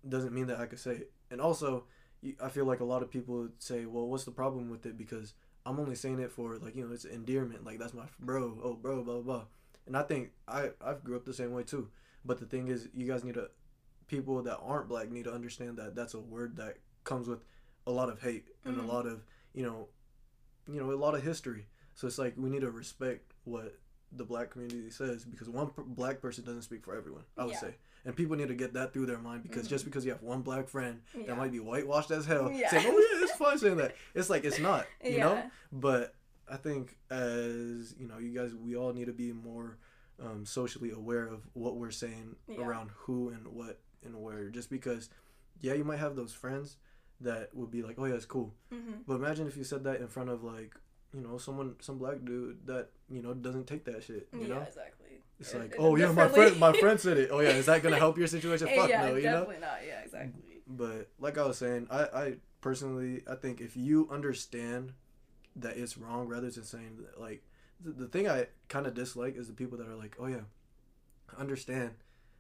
[0.08, 1.12] doesn't mean that I could say it.
[1.30, 1.84] And also,
[2.42, 4.96] I feel like a lot of people would say, "Well, what's the problem with it?"
[4.96, 5.34] Because
[5.66, 7.64] I'm only saying it for like you know, it's endearment.
[7.64, 8.58] Like that's my bro.
[8.62, 9.22] Oh, bro, blah blah.
[9.22, 9.44] blah.
[9.86, 11.88] And I think I I grew up the same way too.
[12.24, 13.50] But the thing is, you guys need to
[14.06, 17.44] people that aren't black need to understand that that's a word that comes with
[17.86, 18.84] a lot of hate and Mhm.
[18.84, 19.22] a lot of
[19.54, 19.88] you know,
[20.70, 21.66] you know, a lot of history.
[21.94, 23.74] So it's like we need to respect what
[24.12, 27.22] the black community says because one black person doesn't speak for everyone.
[27.36, 27.60] I would Yeah.
[27.60, 27.74] say,
[28.04, 30.42] and people need to get that through their mind because just because you have one
[30.42, 31.26] black friend Yeah.
[31.26, 32.70] that might be whitewashed as hell, Yeah.
[32.70, 35.48] saying, "Oh yeah, it's fine saying that," it's like it's not, you know.
[35.70, 36.14] But
[36.48, 39.78] I think as you know, you guys, we all need to be more
[40.18, 44.48] um, socially aware of what we're saying around who and what and where.
[44.50, 45.08] Just because,
[45.60, 46.76] yeah, you might have those friends
[47.22, 49.04] that would be like, "Oh yeah, it's cool," Mhm.
[49.06, 50.74] but imagine if you said that in front of like,
[51.14, 54.28] you know, someone, some black dude that you know doesn't take that shit.
[54.32, 55.08] You yeah, know, exactly.
[55.38, 57.30] it's like, it "Oh yeah, my friend, my friend said it.
[57.32, 58.68] Oh yeah, is that gonna help your situation?
[58.68, 59.78] Fuck yeah, no, you know." definitely not.
[59.86, 60.42] Yeah, exactly.
[60.66, 64.92] But like I was saying, I, I personally I think if you understand
[65.56, 67.42] that it's wrong rather than saying that, like
[67.80, 70.42] the, the thing I kind of dislike is the people that are like, oh yeah,
[71.36, 71.90] I understand,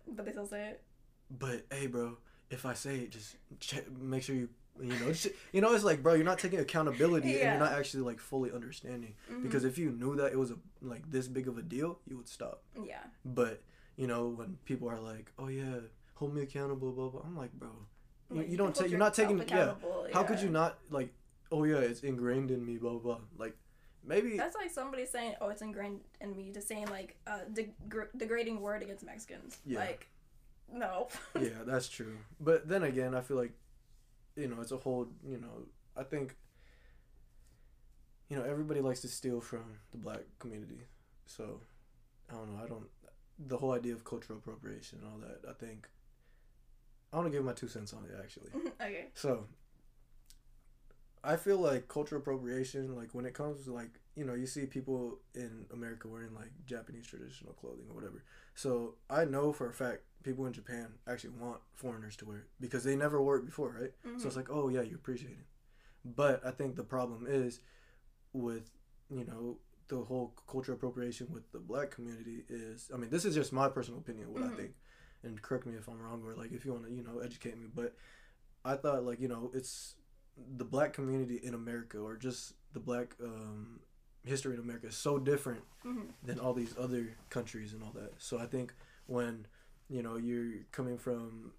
[0.06, 0.82] But they still say it.
[1.30, 2.18] but hey, bro,
[2.50, 4.48] if I say it, just check, make sure you
[4.80, 7.72] you know just, you know it's like bro, you're not taking accountability and you're not
[7.78, 9.42] actually like fully understanding Mhm.
[9.42, 12.16] because if you knew that it was a like this big of a deal, you
[12.16, 12.62] would stop.
[12.82, 13.62] yeah, But
[13.96, 15.80] you know when people are like, oh yeah,
[16.14, 17.70] hold me accountable, blah blah, I'm like, bro.
[18.30, 18.90] You, Like, you don't take.
[18.90, 19.38] You're not taking.
[19.38, 21.12] yourself Yeah, how could you not like?
[21.52, 22.78] Oh yeah, it's ingrained in me.
[22.78, 23.00] Blah blah.
[23.00, 23.20] blah.
[23.36, 23.56] Like
[24.04, 24.36] maybe.
[24.36, 27.74] That's like somebody saying, "Oh, it's ingrained in me," to saying like a deg-
[28.16, 29.58] degrading word against Mexicans.
[29.66, 29.80] Yeah.
[29.80, 30.08] Like,
[30.72, 31.08] no.
[31.40, 32.16] yeah, that's true.
[32.38, 33.52] But then again, I feel like,
[34.40, 35.08] you know, it's a whole.
[35.26, 35.66] You know,
[35.96, 36.36] I think.
[38.28, 40.82] You know, everybody likes to steal from the black community,
[41.26, 41.60] so
[42.30, 42.62] I don't know.
[42.62, 42.86] I don't.
[43.38, 45.48] The whole idea of cultural appropriation and all that.
[45.48, 45.88] I think.
[47.12, 48.50] I want to give my two cents on it actually.
[48.80, 49.06] okay.
[49.14, 49.46] So
[51.22, 54.66] I feel like cultural appropriation, like when it comes to like, you know, you see
[54.66, 58.24] people in America wearing like Japanese traditional clothing or whatever.
[58.54, 62.48] So I know for a fact people in Japan actually want foreigners to wear it
[62.60, 63.92] because they never wore it before, right?
[64.18, 64.36] So it's Mhm.
[64.36, 65.46] like, oh yeah, you appreciate it.
[66.04, 67.60] But I think the problem is
[68.32, 68.70] with,
[69.10, 69.58] you know,
[69.88, 73.68] the whole cultural appropriation with the black community is I mean, this is just my
[73.68, 74.56] personal opinion, what I Mhm.
[74.56, 74.74] think.
[75.22, 77.58] And correct me if I'm wrong or like if you want to, you know, educate
[77.58, 77.94] me, but
[78.64, 79.96] I thought like, you know, it's
[80.56, 83.80] the black community in America or just the black um
[84.24, 86.12] history in America is so different Mhm.
[86.22, 88.12] than all these other countries and all that.
[88.18, 88.74] So I think
[89.06, 89.46] when
[89.88, 91.52] you know you're coming from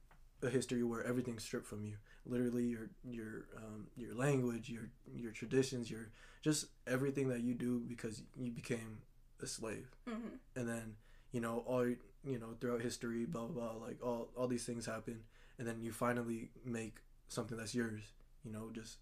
[0.43, 5.31] a history where everything's stripped from you, literally your your um, your language, your your
[5.31, 6.11] traditions, your
[6.41, 9.01] just everything that you do because you became
[9.41, 10.39] a slave, Mhm.
[10.55, 10.95] and then
[11.31, 14.85] you know all you know throughout history, blah blah blah, like all all these things
[14.85, 15.23] happen,
[15.57, 18.13] and then you finally make something that's yours.
[18.43, 18.97] You know, just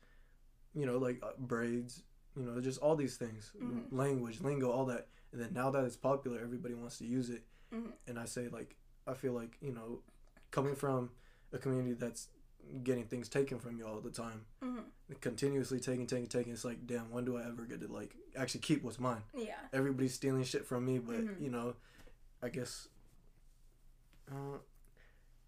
[0.74, 2.04] you know like uh, braids,
[2.36, 3.92] you know, just all these things, Mhm.
[3.92, 7.44] language, lingo, all that and then now that it's popular everybody wants to use it
[7.72, 7.92] Mhm.
[8.08, 8.76] and i say like
[9.06, 10.02] i feel like you know
[10.50, 11.12] coming from
[11.54, 12.30] a community that's
[12.82, 14.86] getting things taken from you all the time Mhm.
[15.22, 18.62] continuously taking taking taking it's like damn when do i ever get to like actually
[18.62, 19.60] keep what's mine Yeah.
[19.72, 21.40] everybody's stealing shit from me but Mhm.
[21.40, 21.76] you know
[22.42, 22.88] i guess
[24.32, 24.58] uh,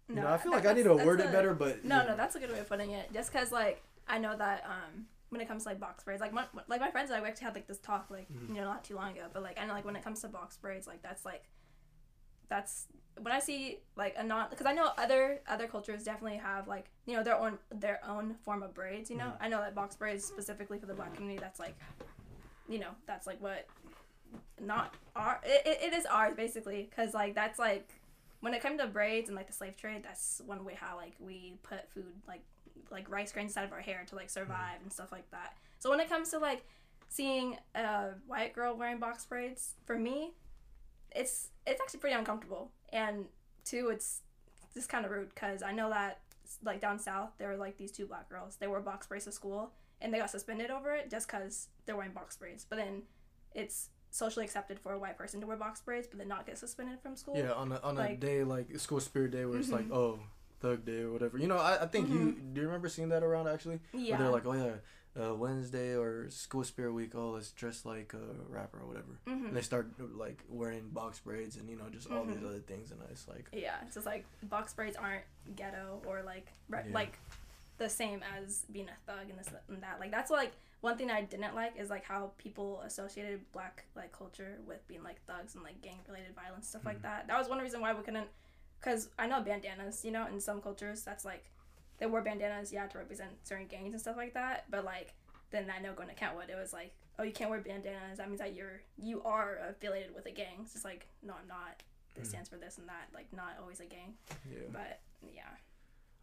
[0.08, 2.02] You No, know, I feel like I need to word that's it better, but No,
[2.02, 3.12] you no, that's a good way of putting it.
[3.12, 6.32] Just because, like, I know that um, when it comes to like box braids, like
[6.32, 8.48] my like my friends and I we actually had like this talk like Mhm.
[8.48, 9.26] you know not too long ago.
[9.32, 11.44] But like I know like when it comes to box braids, like that's like
[12.48, 12.86] that's
[13.20, 16.86] when I see like a non because I know other other cultures definitely have like
[17.06, 19.08] you know their own their own form of braids.
[19.10, 19.36] You know, Mhm.
[19.40, 21.40] I know that box braids specifically for the black community.
[21.40, 21.76] That's like,
[22.68, 23.66] you know, that's like what
[24.60, 27.88] not our it, it, it is ours basically because like that's like
[28.42, 31.14] when it comes to braids and like the slave trade that's one way how like
[31.20, 32.42] we put food like
[32.90, 34.40] like rice grains inside of our hair to like mm-hmm.
[34.40, 35.56] survive and stuff like that.
[35.78, 36.64] So when it comes to like
[37.08, 40.32] seeing a white girl wearing box braids for me
[41.14, 42.70] it's it's actually pretty uncomfortable.
[42.92, 43.26] And
[43.64, 44.22] two it's
[44.74, 46.20] just kind of rude because i know that
[46.64, 48.56] like down south there were like these two black girls.
[48.56, 49.70] They wore box braids to school
[50.00, 52.66] and they got suspended over it just because they're wearing box braids.
[52.68, 53.02] But then
[53.54, 56.56] it's socially accepted for a white person to wear box braids but then not get
[56.58, 59.58] suspended from school yeah, on a on a like- day like school spirit day where
[59.58, 59.94] it's like Mhm.
[59.96, 60.20] oh
[60.60, 61.38] thug day or whatever.
[61.38, 63.80] You know, I, I think you do you remember seeing that around actually?
[63.92, 64.76] yeah Where they're like, oh yeah,
[65.20, 67.14] uh, Wednesday or school spirit week.
[67.16, 69.18] Oh, let's dress like a rapper or whatever.
[69.26, 72.46] hmm And they start like wearing box braids and you know just all these Mhm.
[72.46, 75.24] other things and it's like Yeah, it's just like box braids aren't
[75.56, 76.94] ghetto or like re- Yeah.
[76.94, 77.18] like
[77.78, 79.98] the same as being a thug and this and that.
[79.98, 80.52] Like that's like
[80.82, 85.02] one thing I didn't like is like how people associated black like culture with being
[85.02, 87.02] like thugs and like gang related violence stuff like Mhm.
[87.02, 87.26] that.
[87.28, 88.28] That was one reason why we couldn't.
[88.82, 91.44] Cause I know bandanas, you know, in some cultures that's like
[91.98, 94.64] they wore bandanas, yeah, to represent certain gangs and stuff like that.
[94.70, 95.14] But like
[95.50, 98.18] then I know going to Kentwood, it was like, oh, you can't wear bandanas.
[98.18, 100.58] That means that you're you are affiliated with a gang.
[100.62, 101.82] It's just like no, I'm not.
[102.16, 102.30] This Mhm.
[102.30, 103.06] stands for this and that.
[103.14, 104.16] Like not always a gang.
[104.50, 104.58] yeah.
[104.72, 104.98] But
[105.32, 105.48] yeah.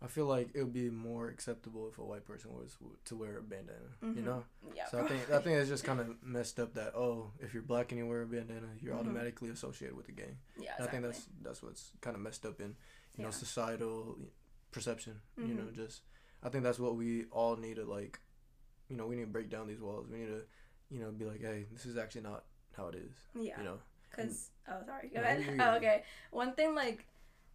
[0.02, 3.38] I feel like it would be more acceptable if a white person was to wear
[3.38, 3.89] a bandana.
[4.02, 4.24] You Mhm.
[4.24, 4.45] know.
[4.74, 4.86] Yeah.
[4.88, 7.64] So I think I think it's just kind of messed up that oh if you're
[7.64, 9.00] black and you wear a bandana you're Mhm.
[9.00, 10.38] automatically associated with the gang.
[10.58, 10.76] yeah.
[10.78, 12.76] And I think that's that's what's kind of messed up in
[13.18, 14.18] you know societal
[14.72, 15.20] perception.
[15.38, 15.74] You know Mhm.
[15.76, 16.04] just
[16.41, 18.20] I think that's what we all need to like
[18.88, 20.08] you know we need to break down these walls.
[20.08, 20.45] We need to
[20.89, 23.14] you know be like hey this is actually not how it is.
[23.36, 23.58] yeah.
[23.58, 23.80] You know.
[24.12, 25.10] Cause oh sorry.
[25.10, 25.60] Go No, ahead.
[25.60, 26.04] Oh okay.
[26.32, 27.06] One thing like.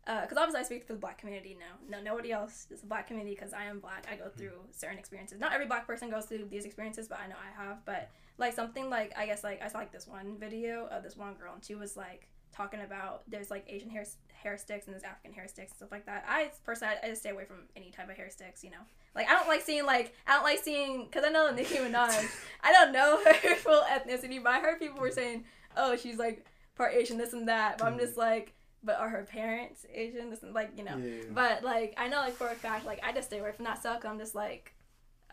[0.06, 1.76] Because obviously I speak for the black community now.
[1.88, 4.06] No, nobody else is the black community because I am black.
[4.10, 4.38] I go Mm-hmm.
[4.38, 5.40] through certain experiences.
[5.40, 7.84] Not every black person goes through these experiences, but I know I have.
[7.84, 11.16] But like something like I guess like I saw like this one video of this
[11.16, 14.94] one girl and she was like talking about there's like Asian hair hair sticks and
[14.94, 16.24] there's African hair sticks and stuff like that.
[16.28, 18.62] I personally I just stay away from any type of hair sticks.
[18.64, 18.84] You know,
[19.14, 21.76] like I don't like seeing like I don't like seeing because I know the Nicki
[21.76, 22.28] Minaj.
[22.62, 25.44] I don't know her full ethnicity, but I heard people were saying,
[25.76, 26.44] oh, she's like
[26.76, 27.78] part Asian, this and that.
[27.78, 28.52] But I'm just like,
[28.84, 30.30] but are her parents Asian?
[30.30, 30.96] This and like you know.
[30.96, 31.22] Yeah.
[31.32, 33.78] But like I know like for a fact like I just stay away from that
[33.80, 34.04] stuff.
[34.04, 34.74] I'm just like.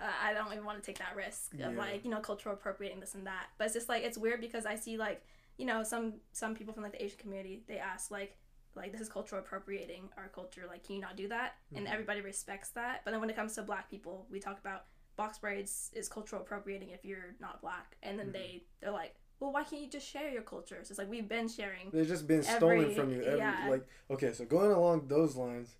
[0.01, 1.69] Uh, I don't even want to take that risk of Yeah.
[1.77, 3.47] like you know cultural appropriating this and that.
[3.57, 5.21] But it's just like it's weird because I see like
[5.57, 8.35] you know some some people from like the Asian community they ask like
[8.73, 11.91] like this is cultural appropriating our culture like can you not do that and Mhm.
[11.91, 14.85] everybody respects that but then when it comes to black people we talk about
[15.17, 18.33] box braids is cultural appropriating if you're not black and then Mhm.
[18.33, 20.89] they they're like well why can't you just share your cultures?
[20.89, 23.21] it's like we've been sharing They've just been stolen from you.
[23.23, 23.65] Every, yeah.
[23.67, 25.75] Like okay, so going along those lines,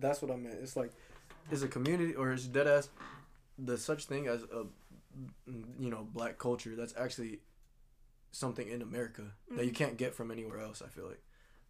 [0.00, 0.58] that's what I meant.
[0.60, 0.90] It's like,
[1.52, 2.88] is a community or is dead ass
[3.58, 4.64] the such thing as a
[5.78, 7.40] you know black culture that's actually
[8.32, 9.24] something in America
[9.56, 9.74] that you Mhm.
[9.76, 10.80] can't get from anywhere else.
[10.82, 11.22] I feel like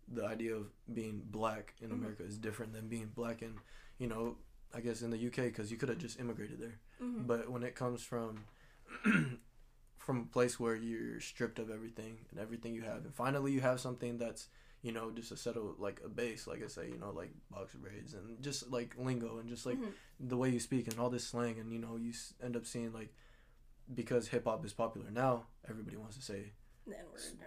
[0.08, 1.94] the idea of being black in Mhm.
[1.94, 3.58] America is different than being black in
[3.98, 4.38] you know
[4.74, 6.78] I guess in the UK because you could have just immigrated there.
[7.00, 7.26] Mhm.
[7.26, 8.44] But when it comes from
[10.04, 13.60] from a place where you're stripped of everything and everything you have, and finally you
[13.60, 14.48] have something that's
[14.82, 17.30] you know just a set of like a base, like I say, you know, like
[17.50, 19.92] box braids and just like lingo and just like Mhm.
[20.18, 22.66] the way you speak and all this slang, and you know you s- end up
[22.66, 23.14] seeing like
[23.94, 26.52] because hip hop is popular now, everybody wants to say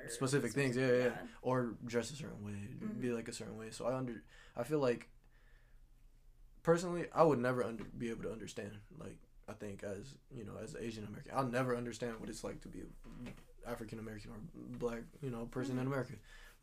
[0.06, 1.18] The specific things, yeah, yeah, yeah.
[1.42, 3.02] or dress a certain way, Mhm.
[3.02, 3.70] be like a certain way.
[3.72, 4.24] So I under,
[4.56, 5.10] I feel like
[6.64, 8.72] personally, I would never under be able to understand.
[8.98, 9.18] Like
[9.48, 12.68] I think as you know, as Asian American, I'll never understand what it's like to
[12.68, 12.84] be
[13.68, 14.38] African American or
[14.78, 15.88] black, you know, person in Mhm.
[15.88, 16.14] America.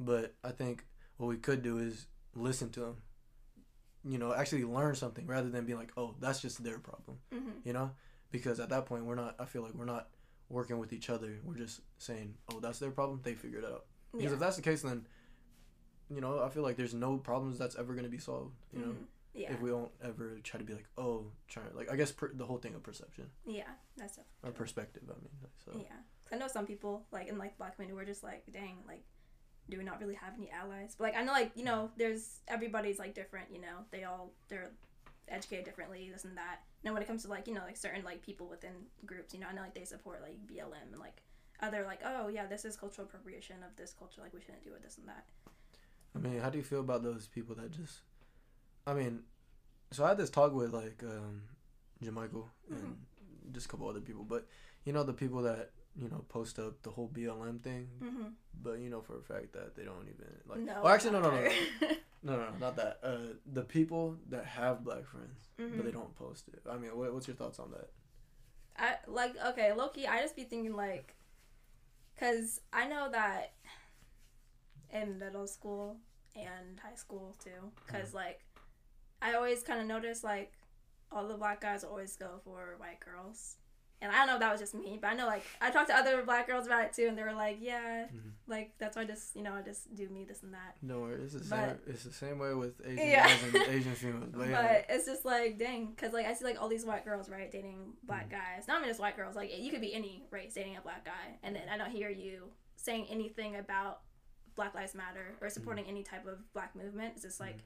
[0.01, 0.85] But I think
[1.17, 2.97] what we could do is listen to them.
[4.05, 7.19] You know, actually learn something rather than being like, oh, that's just their problem.
[7.33, 7.65] Mhm.
[7.65, 7.95] You know,
[8.33, 9.37] because at that point we're not.
[9.39, 10.09] I feel like we're not
[10.49, 11.39] working with each other.
[11.45, 13.21] We're just saying, oh, that's their problem.
[13.23, 13.87] They figure it out.
[14.11, 14.33] Because Yeah.
[14.35, 15.07] if that's the case, then
[16.11, 18.55] you know I feel like there's no problems that's ever gonna be solved.
[18.73, 19.07] You know, Mhm.
[19.35, 22.31] Yeah if we don't ever try to be like, oh, try like I guess per,
[22.35, 23.65] the whole thing of perception yeah
[23.97, 24.53] that's or true.
[24.53, 25.03] perspective.
[25.09, 25.31] I mean,
[25.65, 28.45] so Yeah, 'Cause I know some people like in like black community were just like,
[28.53, 29.03] dang, like,
[29.71, 30.95] do we not really have any allies?
[30.99, 33.49] But like I know like you know there's everybody's like different.
[33.53, 34.71] You know they all they're
[35.29, 36.61] educated differently, this and that.
[36.85, 38.73] And when it comes to like you know like certain like people within
[39.07, 41.23] groups, you know I know like they support like BLM and like
[41.61, 44.75] other like oh yeah this is cultural appropriation of this culture like we shouldn't do
[44.75, 45.27] it this and that.
[46.15, 48.01] I mean, how do you feel about those people that just
[48.87, 49.21] I mean,
[49.91, 51.43] so I had this talk with like um,
[52.05, 53.53] Jamichael and Mm-hmm.
[53.53, 54.47] just a couple other people, but
[54.85, 58.29] you know the people that you know post up the whole BLM thing, Mm-hmm.
[58.63, 60.65] but you know for a fact that they don't even like.
[60.65, 60.87] no.
[60.89, 61.49] actually, no, no, no, no,
[62.23, 62.99] no, no, no, not that.
[63.03, 65.85] Uh, the people that have black friends, but Mhm.
[65.85, 66.63] they don't post it.
[66.69, 67.91] I mean, what, what's your thoughts on that?
[68.77, 70.07] I like okay, Loki.
[70.09, 71.15] I just be thinking like,
[72.19, 73.53] cause I know that
[74.91, 75.99] in middle school
[76.35, 78.41] and high school too, cause like
[79.23, 80.53] I always kind of notice like
[81.11, 83.57] all the black guys always go for white girls,
[84.01, 85.89] and I don't know if that was just me, but I know like I talked
[85.91, 88.33] to other black girls about it too, and they were like, yeah, Mhm.
[88.49, 90.77] like that's why I just you know I just do me this and that.
[90.83, 91.79] No, it's the But- same.
[91.87, 93.29] It's the same way with Asian Yeah.
[93.29, 94.31] guys and Asian females.
[94.37, 97.29] But, But it's just like, dang, because like I see like all these white girls,
[97.29, 98.33] right, dating black Mm.
[98.33, 98.67] guys.
[98.67, 99.37] Not even just white girls.
[99.37, 102.09] Like you could be any race dating a black guy, and then I don't hear
[102.11, 104.01] you saying anything about
[104.57, 107.13] Black Lives Matter or supporting any type of black movement.
[107.15, 107.59] It's just like,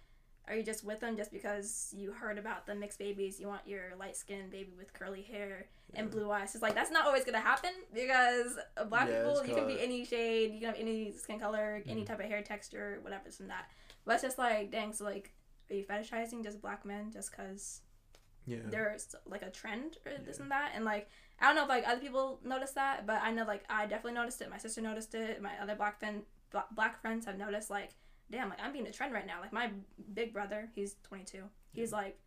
[0.49, 3.41] are you just with them just because you heard about the mixed babies?
[3.41, 6.55] You want your light skinned baby with curly hair and blue eyes.
[6.55, 8.57] It's like that's not always gonna happen because
[8.89, 12.03] black Yeah, people, you can be any shade, you can have any skin color, any
[12.03, 12.07] Mhm.
[12.07, 13.71] type of hair texture, whatever, and that.
[14.05, 15.33] But it's just like, dang, so like,
[15.71, 17.83] are you fetishizing just black men just because
[18.45, 18.59] yeah.
[18.67, 20.43] there's like a trend or this Yeah.
[20.45, 20.73] and that?
[20.75, 23.65] And like, I don't know if like other people notice that, but I know like
[23.69, 24.49] I definitely noticed it.
[24.49, 25.43] My sister noticed it.
[25.43, 27.95] My other black friend, bla- black friends have noticed like,
[28.31, 29.41] damn, like I'm being a trend right now.
[29.41, 29.71] Like my
[30.15, 31.43] big brother, he's 22.
[31.73, 32.19] He's like,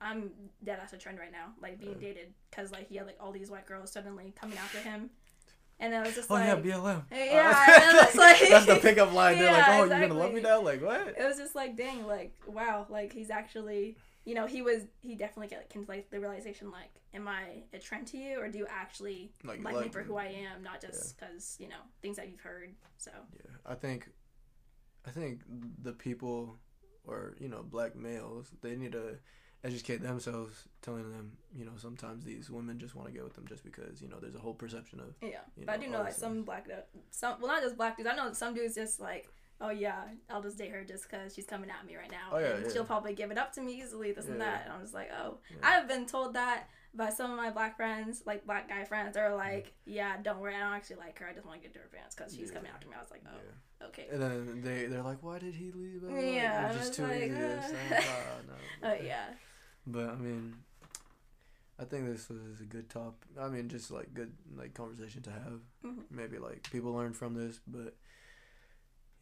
[0.00, 0.30] I'm
[0.64, 2.08] dead ass a trend right now, like being Yeah.
[2.08, 5.10] dated because like he had like all these white girls suddenly coming after him,
[5.80, 7.02] and then it was just Oh like, oh yeah, BLM.
[7.10, 9.38] Yeah, Uh, and it's like- that's the pickup line.
[9.38, 10.42] They're like, Yeah, "Oh, you're gonna love me exactly.
[10.42, 11.08] now?" Like what?
[11.18, 15.14] it was just like dang like wow like he's actually you know he was he
[15.14, 18.48] definitely get came to like the realization like am i a trend to you or
[18.48, 21.80] do you actually Like, like, me for who i am not just because you know
[22.02, 24.10] things that you've heard so Yeah, I think,
[25.06, 25.40] I think
[25.82, 26.56] the people,
[27.06, 29.18] or you know, black males, they need to
[29.64, 33.46] educate themselves, telling them, you know, sometimes these women just want to get with them
[33.48, 35.14] just because you know there's a whole perception of.
[35.20, 36.68] yeah You but i do know like some black
[37.10, 39.28] some well not just black dudes i know some dudes just like
[39.60, 42.38] oh yeah i'll just date her just because she's coming at me right now Oh,
[42.38, 42.72] yeah, and yeah.
[42.72, 44.44] she'll probably give it up to me easily this and Yeah.
[44.44, 47.76] that and i'm just like oh i've been told that by some of my black
[47.76, 51.28] friends like black guy friends they're like yeah don't worry i don't actually like her
[51.28, 52.54] i just want to get to her fans because she's Yeah.
[52.56, 53.36] coming after me i was like oh
[53.80, 53.86] Yeah.
[53.86, 56.94] okay And then they they're like, "Why did he leave?" Blah, blah, blah." Yeah, just
[56.94, 57.34] too like, easy.
[57.34, 57.56] Uh.
[57.90, 59.26] like, "Ah, no." Oh yeah.
[59.86, 60.54] But I mean,
[61.78, 63.14] I think this was a good top.
[63.40, 65.60] I mean, just like good like conversation to have.
[65.84, 66.04] Mhm.
[66.10, 67.94] Maybe like people learn from this, but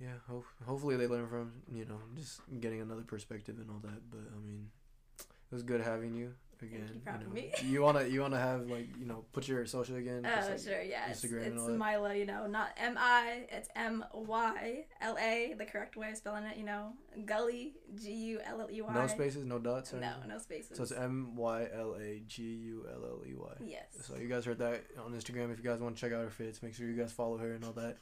[0.01, 4.09] yeah, ho- hopefully they learn from you know just getting another perspective and all that.
[4.11, 4.71] But I mean,
[5.19, 6.91] it was good having you again.
[6.95, 7.35] you for having know.
[7.35, 7.53] me.
[7.65, 10.23] you wanna you wanna have like you know put your social again.
[10.25, 11.11] just, Oh like, sure, yeah.
[11.11, 11.73] It's, Instagram it's that.
[11.73, 16.17] Myla, you know, not M I, it's M Y L A, the correct way of
[16.17, 16.93] spelling it, you know.
[17.25, 18.95] Gulley, G U L L E Y.
[18.95, 19.95] No spaces, no dots.
[19.95, 20.29] Or No, anything?
[20.29, 20.77] no spaces.
[20.77, 23.53] So it's M Y L A G U L L E Y.
[23.61, 23.87] yes.
[24.03, 25.53] So you guys heard that on Instagram.
[25.53, 27.53] If you guys want to check out her fits, make sure you guys follow her
[27.53, 27.99] and all that.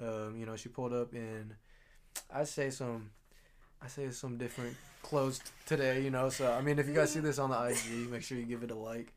[0.00, 1.54] Um, you know, she pulled up in,
[2.32, 3.10] I say some,
[3.82, 6.02] I say some different clothes t- today.
[6.02, 8.38] You know, so I mean, if you guys see this on the IG, make sure
[8.38, 9.12] you give it a like.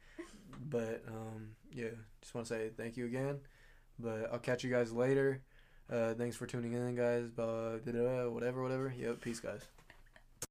[0.69, 1.89] But um, yeah,
[2.21, 3.39] just want to say thank you again.
[3.99, 5.41] But I'll catch you guys later.
[5.91, 7.25] Uh, thanks for tuning in, guys.
[7.37, 7.77] Uh,
[8.29, 8.93] whatever, whatever.
[8.97, 9.61] Yep, peace, guys.